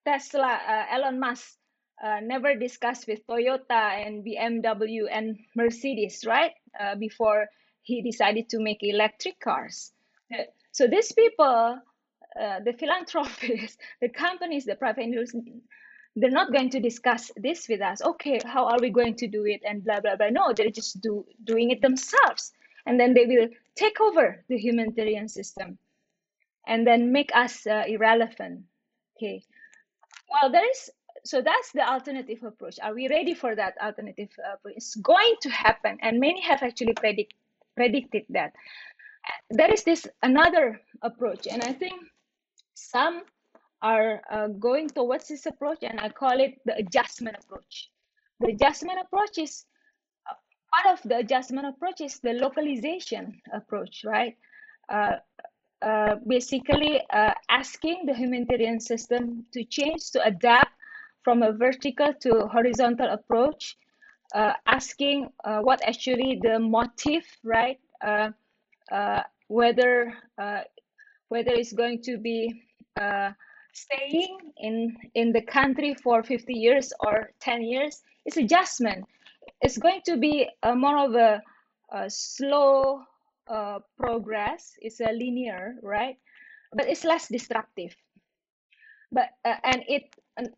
[0.04, 1.56] tesla uh, elon musk
[2.02, 7.46] uh, never discussed with toyota and bmw and mercedes right uh, before
[7.82, 9.92] he decided to make electric cars
[10.32, 10.42] uh,
[10.72, 11.80] so these people
[12.38, 15.62] uh, the philanthropists, the companies, the private industry,
[16.16, 18.02] they're not going to discuss this with us.
[18.02, 19.62] Okay, how are we going to do it?
[19.66, 20.28] And blah blah blah.
[20.30, 22.52] No, they're just do doing it themselves,
[22.84, 25.78] and then they will take over the humanitarian system,
[26.66, 28.64] and then make us uh, irrelevant.
[29.16, 29.42] Okay.
[30.30, 30.90] Well, there is
[31.26, 32.78] so that's the alternative approach.
[32.80, 34.74] Are we ready for that alternative approach?
[34.76, 37.34] It's going to happen, and many have actually predict,
[37.74, 38.52] predicted that.
[39.50, 42.00] There is this another approach, and I think
[42.74, 43.22] some
[43.82, 47.90] are uh, going towards this approach, and I call it the adjustment approach.
[48.40, 49.64] The adjustment approach is
[50.30, 50.34] uh,
[50.72, 54.36] part of the adjustment approach is the localization approach, right?
[54.88, 55.16] Uh,
[55.82, 60.75] uh, basically uh, asking the humanitarian system to change to adapt
[61.26, 63.76] from a vertical to horizontal approach,
[64.32, 67.80] uh, asking uh, what actually the motive, right?
[68.00, 68.30] Uh,
[68.92, 70.62] uh whether uh,
[71.28, 72.38] whether it's going to be
[73.72, 78.02] staying in in the country for 50 years or 10 years.
[78.24, 79.04] It's adjustment.
[79.60, 81.42] It's going to be more of a,
[81.90, 83.02] a slow
[83.98, 84.78] progress.
[84.80, 86.18] It's a linear, right?
[86.72, 87.96] But it's less destructive
[89.12, 90.14] but uh, and it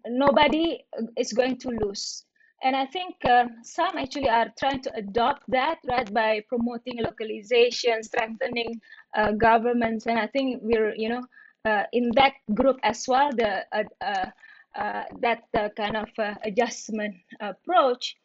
[0.07, 0.85] nobody
[1.17, 2.25] is going to lose.
[2.63, 8.03] And i think uh, some actually are trying to adopt that right by promoting localization
[8.03, 8.81] strengthening
[9.17, 10.07] uh, governments.
[10.07, 11.23] And i think we're you know
[11.65, 14.31] uh, in that group as well the uh,
[14.75, 15.43] uh, that
[15.77, 16.09] kind of
[16.45, 18.17] adjustment approach.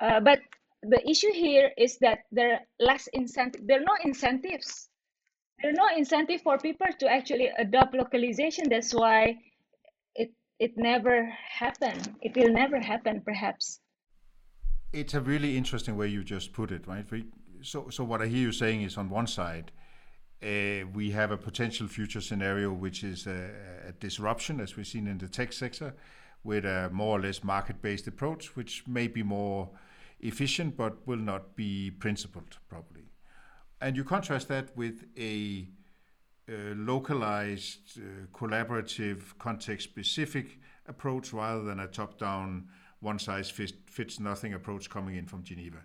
[0.00, 0.40] But
[0.82, 4.88] the issue here is that there are less incentive there are no incentives.
[5.60, 8.68] There are no incentive for people to actually adopt localization.
[8.68, 9.38] That's why
[10.58, 11.24] it never
[11.58, 12.14] happened.
[12.20, 13.80] It will never happen, perhaps.
[14.92, 17.06] It's a really interesting way you just put it, right?
[17.62, 19.70] So, so what I hear you saying is, on one side,
[20.42, 23.50] uh, we have a potential future scenario which is a,
[23.88, 25.94] a, disruption, as we've seen in the tech sector,
[26.44, 29.68] with a more or less market-based approach, which may be more
[30.20, 33.10] efficient but will not be principled, probably.
[33.80, 35.68] And you contrast that with a
[36.76, 42.68] localized, uh, collaborative, context-specific approach rather than a top-down,
[43.00, 45.78] one-size-fits-nothing approach coming in from Geneva.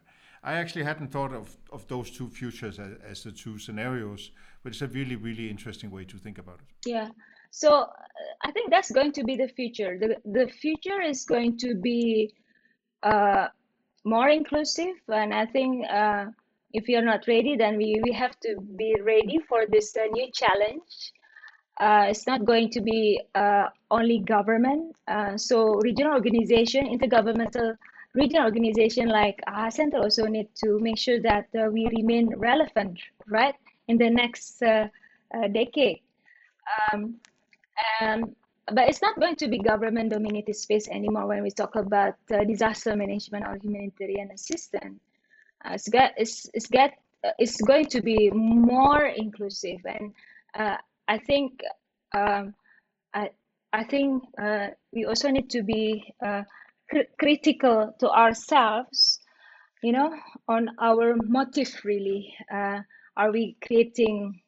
[0.43, 4.73] I actually hadn't thought of, of those two futures as, as, the two scenarios, but
[4.73, 6.89] it's a really, really interesting way to think about it.
[6.89, 7.09] Yeah.
[7.51, 7.87] So uh,
[8.43, 9.97] I think that's going to be the future.
[9.97, 12.33] The, the future is going to be
[13.03, 13.47] uh,
[14.03, 16.25] more inclusive, and I think uh,
[16.73, 20.29] if you're not ready, then we, we have to be ready for this uh, new
[20.31, 21.13] challenge.
[21.79, 24.95] Uh, it's not going to be uh, only government.
[25.07, 27.75] Uh, so regional organization, intergovernmental
[28.15, 32.99] regional organization like our Center also need to make sure that uh, we remain relevant,
[33.27, 33.55] right,
[33.87, 34.87] in the next uh,
[35.51, 35.99] decade.
[36.93, 37.15] Um,
[38.01, 38.35] and,
[38.67, 42.15] but it's not going to be government dominated space anymore when we talk about
[42.47, 44.99] disaster management or humanitarian assistance
[45.71, 46.93] it's get it's it's get
[47.25, 50.13] uh, it's going to be more inclusive and
[50.57, 51.59] uh, I think
[52.15, 52.53] um,
[53.13, 53.29] I
[53.73, 56.43] I think uh, we also need to be uh,
[56.89, 59.19] cr- critical to ourselves,
[59.81, 60.15] you know,
[60.47, 61.73] on our motive.
[61.83, 62.79] Really, uh,
[63.17, 64.41] are we creating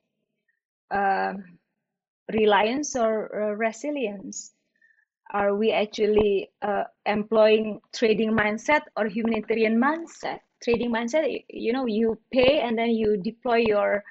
[0.91, 1.59] um,
[2.33, 4.53] reliance or resilience?
[5.33, 6.51] Are we actually
[7.05, 10.44] employing trading mindset or humanitarian mindset?
[10.63, 14.03] Trading mindset you know you pay and then you deploy your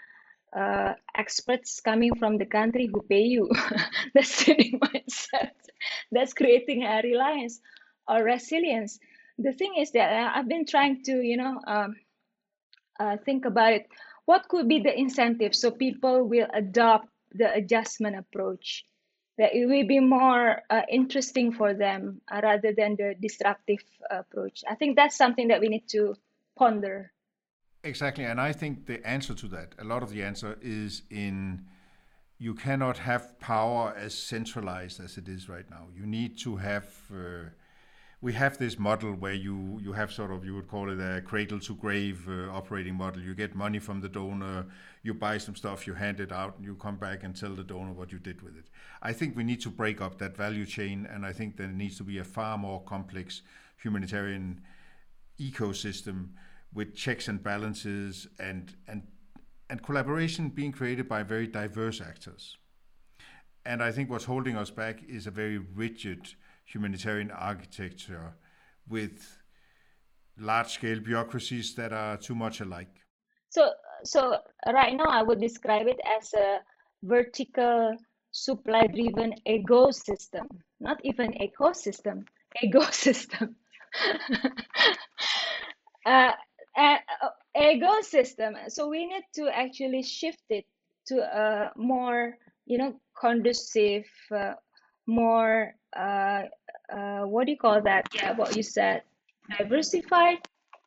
[0.57, 3.51] uh, experts coming from the country who pay you.
[4.15, 5.51] That's trading mindset.
[6.13, 7.61] That's creating a reliance
[8.09, 8.99] or resilience.
[9.39, 11.97] The thing is that uh, i've been trying to you know um,
[13.01, 13.87] uh, think about it.
[14.27, 18.85] What could be the incentive so people will adopt the adjustment approach?
[19.37, 24.63] That it will be more uh, interesting for them uh, rather than the disruptive approach.
[24.71, 26.15] I think that's something that we need to
[26.57, 27.13] ponder.
[27.83, 28.25] Exactly.
[28.25, 31.67] And I think the answer to that, a lot of the answer is in
[32.39, 35.87] you cannot have power as centralized as it is right now.
[35.95, 36.87] You need to have.
[37.13, 37.51] Uh,
[38.21, 41.21] we have this model where you you have sort of you would call it a
[41.21, 43.21] cradle to grave uh, operating model.
[43.23, 44.65] You get money from the donor,
[45.03, 47.63] you buy some stuff, you hand it out, and you come back and tell the
[47.63, 48.65] donor what you did with it.
[49.03, 51.99] I think we need to break up that value chain, and I think there needs
[51.99, 53.43] to be a far more complex
[53.83, 54.63] humanitarian
[55.41, 56.29] ecosystem
[56.73, 59.03] with checks and balances and and
[59.71, 62.59] and collaboration being created by very diverse actors.
[63.65, 66.35] And I think what's holding us back is a very rigid
[66.67, 68.35] humanitarian architecture
[68.89, 69.39] with
[70.39, 72.95] large scale bureaucracies that are too much alike.
[73.49, 73.71] So
[74.05, 76.59] so right now I would describe it as a
[77.03, 77.97] vertical
[78.33, 80.47] supply driven ecosystem,
[80.81, 82.27] not even ecosystem,
[82.63, 83.55] ecosystem.
[86.05, 86.33] uh,
[86.77, 86.97] uh,
[87.57, 88.55] ecosystem.
[88.69, 90.67] So we need to actually shift it
[91.07, 92.37] to a more,
[92.67, 94.55] you know, conducive, uh,
[95.07, 96.43] more, uh,
[96.93, 98.07] uh, what do you call that?
[98.15, 99.03] Yeah, what you said,
[99.59, 100.39] diversified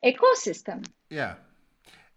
[0.04, 0.84] ecosystem.
[1.10, 1.34] Yeah.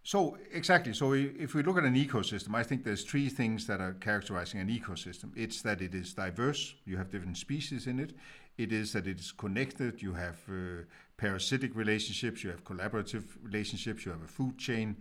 [0.04, 0.94] So exactly.
[0.94, 4.60] So if we look at an ecosystem, I think there's three things that are characterizing
[4.60, 5.32] an ecosystem.
[5.36, 6.74] It's that it is diverse.
[6.86, 8.14] You have different species in it.
[8.58, 10.02] It is that it is connected.
[10.02, 10.84] You have uh,
[11.22, 12.44] parasitic relationships.
[12.44, 14.06] You have collaborative relationships.
[14.06, 14.98] You have a food chain,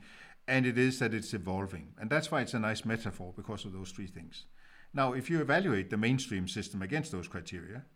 [0.47, 1.95] and it is that it's evolving.
[1.99, 4.45] And that's why it's a nice metaphor because of those three things.
[4.93, 7.87] Now, if you evaluate the mainstream system against those criteria,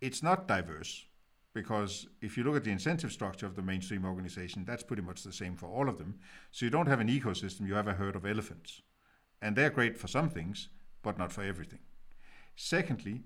[0.00, 1.04] it's not diverse
[1.52, 5.22] because if you look at the incentive structure of the mainstream organization, that's pretty much
[5.22, 6.14] the same for all of them.
[6.52, 8.82] So you don't have an ecosystem, you have a herd of elephants.
[9.42, 10.68] And they're great for some things,
[11.02, 11.80] but not for everything.
[12.54, 13.22] Secondly,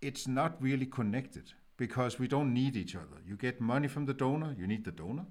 [0.00, 3.18] it's not really connected because we don't need each other.
[3.26, 5.26] You get money from the donor, you need the donor,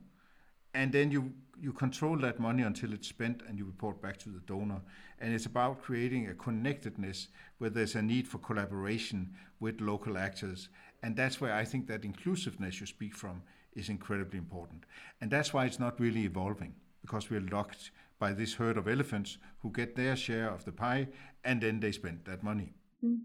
[0.73, 4.29] and then you you control that money until it's spent and you report back to
[4.29, 4.81] the donor.
[5.19, 7.29] And it's about creating a connectedness
[7.59, 10.67] where there's a need for collaboration with local actors
[11.05, 13.43] and that's where I think that inclusiveness you speak from
[13.73, 14.85] is incredibly important.
[15.21, 19.37] And that's why it's not really evolving, because we're locked by this herd of elephants
[19.59, 21.09] who get their share of the pie
[21.43, 22.73] and then they spend that money.
[23.05, 23.19] Mm.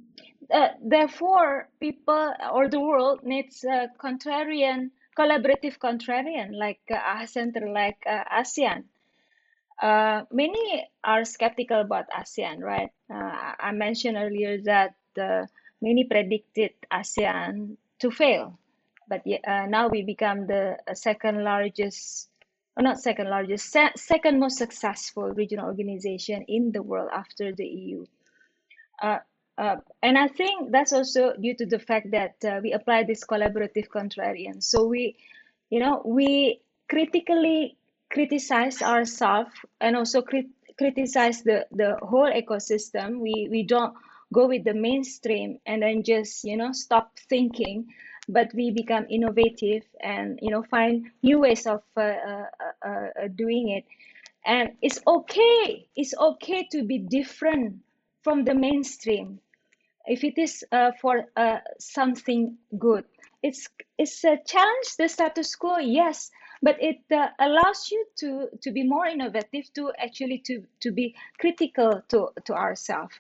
[0.53, 7.69] Uh, therefore, people or the world needs a contrarian, collaborative contrarian like uh, a center
[7.69, 8.85] like uh, ASEAN.
[9.81, 12.91] Uh, many are skeptical about ASEAN, right?
[13.09, 15.49] Uh, I mentioned earlier that the
[15.81, 18.59] many predicted ASEAN to fail,
[19.09, 22.29] but uh, now we become the uh, second largest,
[22.77, 27.65] or not second largest, se second most successful regional organization in the world after the
[27.65, 28.05] EU.
[29.61, 33.25] Uh, and I think that's also due to the fact that uh, we apply this
[33.25, 34.63] collaborative contrarian.
[34.63, 35.17] So we,
[35.69, 37.77] you know, we critically
[38.11, 40.47] criticize ourselves and also crit
[40.79, 43.21] criticize the, the whole ecosystem.
[43.21, 43.95] We, we don't
[44.33, 47.93] go with the mainstream and then just you know stop thinking
[48.29, 52.47] but we become innovative and you know find new ways of uh, uh,
[52.83, 53.85] uh, uh, doing it
[54.47, 57.77] and it's okay it's okay to be different
[58.23, 59.41] from the mainstream
[60.11, 63.05] if it is uh, for uh, something good
[63.43, 66.31] it's it's a challenge the status quo yes
[66.63, 66.99] but it
[67.39, 72.53] allows you to to be more innovative to actually to to be critical to to
[72.55, 73.15] ourselves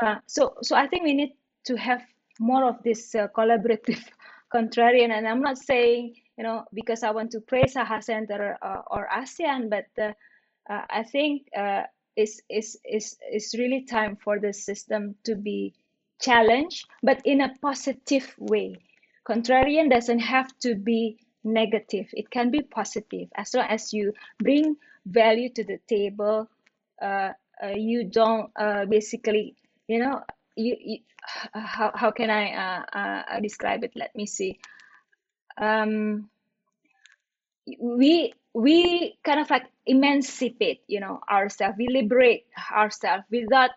[0.00, 1.32] uh, so, so I think we need
[1.64, 2.02] to have
[2.40, 4.02] more of this uh, collaborative
[4.54, 5.10] contrarian.
[5.10, 9.08] And I'm not saying, you know, because I want to praise AHA Center uh, or
[9.12, 10.12] ASEAN, but uh,
[10.70, 11.48] uh, I think
[12.16, 15.74] it's, it's, it's really time for the system to be
[16.22, 18.76] challenged, but in a positive way.
[19.28, 24.76] Contrarian doesn't have to be negative, it can be positive as long as you bring
[25.06, 26.48] value to the table.
[27.74, 28.50] you don't
[28.88, 29.54] basically
[29.88, 30.22] you know
[30.56, 30.98] you, you
[31.54, 34.58] how, how can i uh, uh, describe it let me see
[35.58, 36.28] um
[37.78, 43.70] we we kind of like emancipate you know ourselves we liberate ourselves without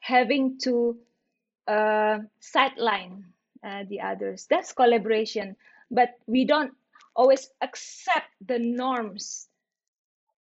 [0.00, 0.96] having to
[1.68, 3.24] uh, sideline
[3.64, 5.56] uh, the others that's collaboration
[5.90, 6.72] but we don't
[7.14, 9.48] always accept the norms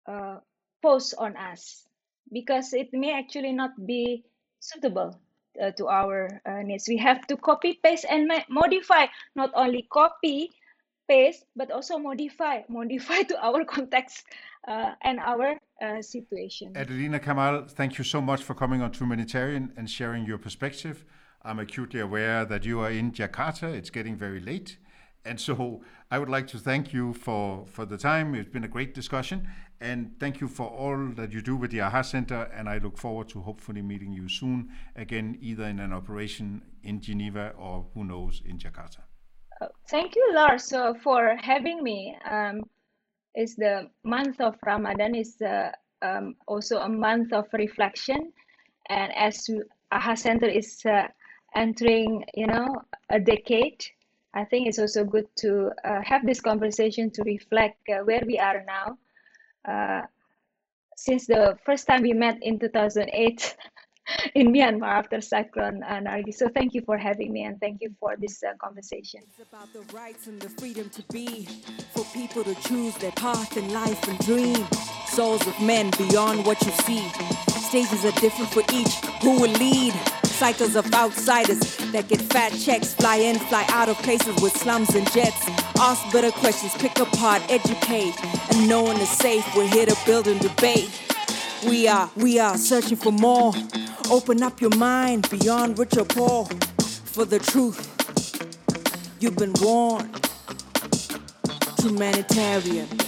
[0.07, 0.37] uh,
[0.81, 1.87] posed on us
[2.31, 4.23] because it may actually not be
[4.59, 5.19] suitable
[5.61, 6.87] uh, to our uh, needs.
[6.87, 9.07] We have to copy, paste, and modify.
[9.35, 10.51] Not only copy,
[11.55, 14.25] but also modify, modify to our context
[14.67, 16.73] uh, and our uh, situation.
[16.75, 21.05] Adelina Kamal, thank you so much for coming on to Humanitarian and sharing your perspective.
[21.43, 23.73] I'm acutely aware that you are in Jakarta.
[23.73, 24.77] It's getting very late.
[25.25, 25.81] And so
[26.11, 28.35] I would like to thank you for, for the time.
[28.35, 29.47] It's been a great discussion.
[29.81, 32.49] And thank you for all that you do with the AHA Center.
[32.55, 37.01] And I look forward to hopefully meeting you soon again, either in an operation in
[37.01, 39.01] Geneva or who knows in Jakarta.
[39.89, 42.17] Thank you, Lars, for having me.
[42.29, 42.63] Um,
[43.33, 48.33] it's the month of Ramadan is uh, um, also a month of reflection.
[48.89, 49.49] And as
[49.91, 51.07] AHA Center is uh,
[51.55, 52.67] entering, you know,
[53.09, 53.85] a decade,
[54.33, 58.37] I think it's also good to uh, have this conversation to reflect uh, where we
[58.37, 58.97] are now.
[59.67, 60.01] Uh,
[60.97, 63.55] since the first time we met in 2008
[64.35, 66.35] in Myanmar after Cyclone uh, Nargis.
[66.35, 69.21] So thank you for having me and thank you for this uh, conversation.
[69.23, 71.47] It's about the rights and the freedom to be,
[71.93, 74.65] for people to choose their path in life and dream.
[75.07, 77.07] Souls of men beyond what you see.
[77.61, 78.93] Stages are different for each.
[79.21, 79.93] Who will lead?
[80.23, 81.59] Cycles of outsiders
[81.91, 85.47] that get fat checks, fly in, fly out of places with slums and jets.
[85.79, 88.13] Ask better questions, pick apart, educate,
[88.51, 89.45] and no one is safe.
[89.55, 90.89] We're here to build and debate.
[91.65, 93.53] We are, we are searching for more.
[94.11, 97.91] Open up your mind beyond Richard Paul for the truth.
[99.19, 100.29] You've been warned.
[101.79, 103.04] Humanitarian.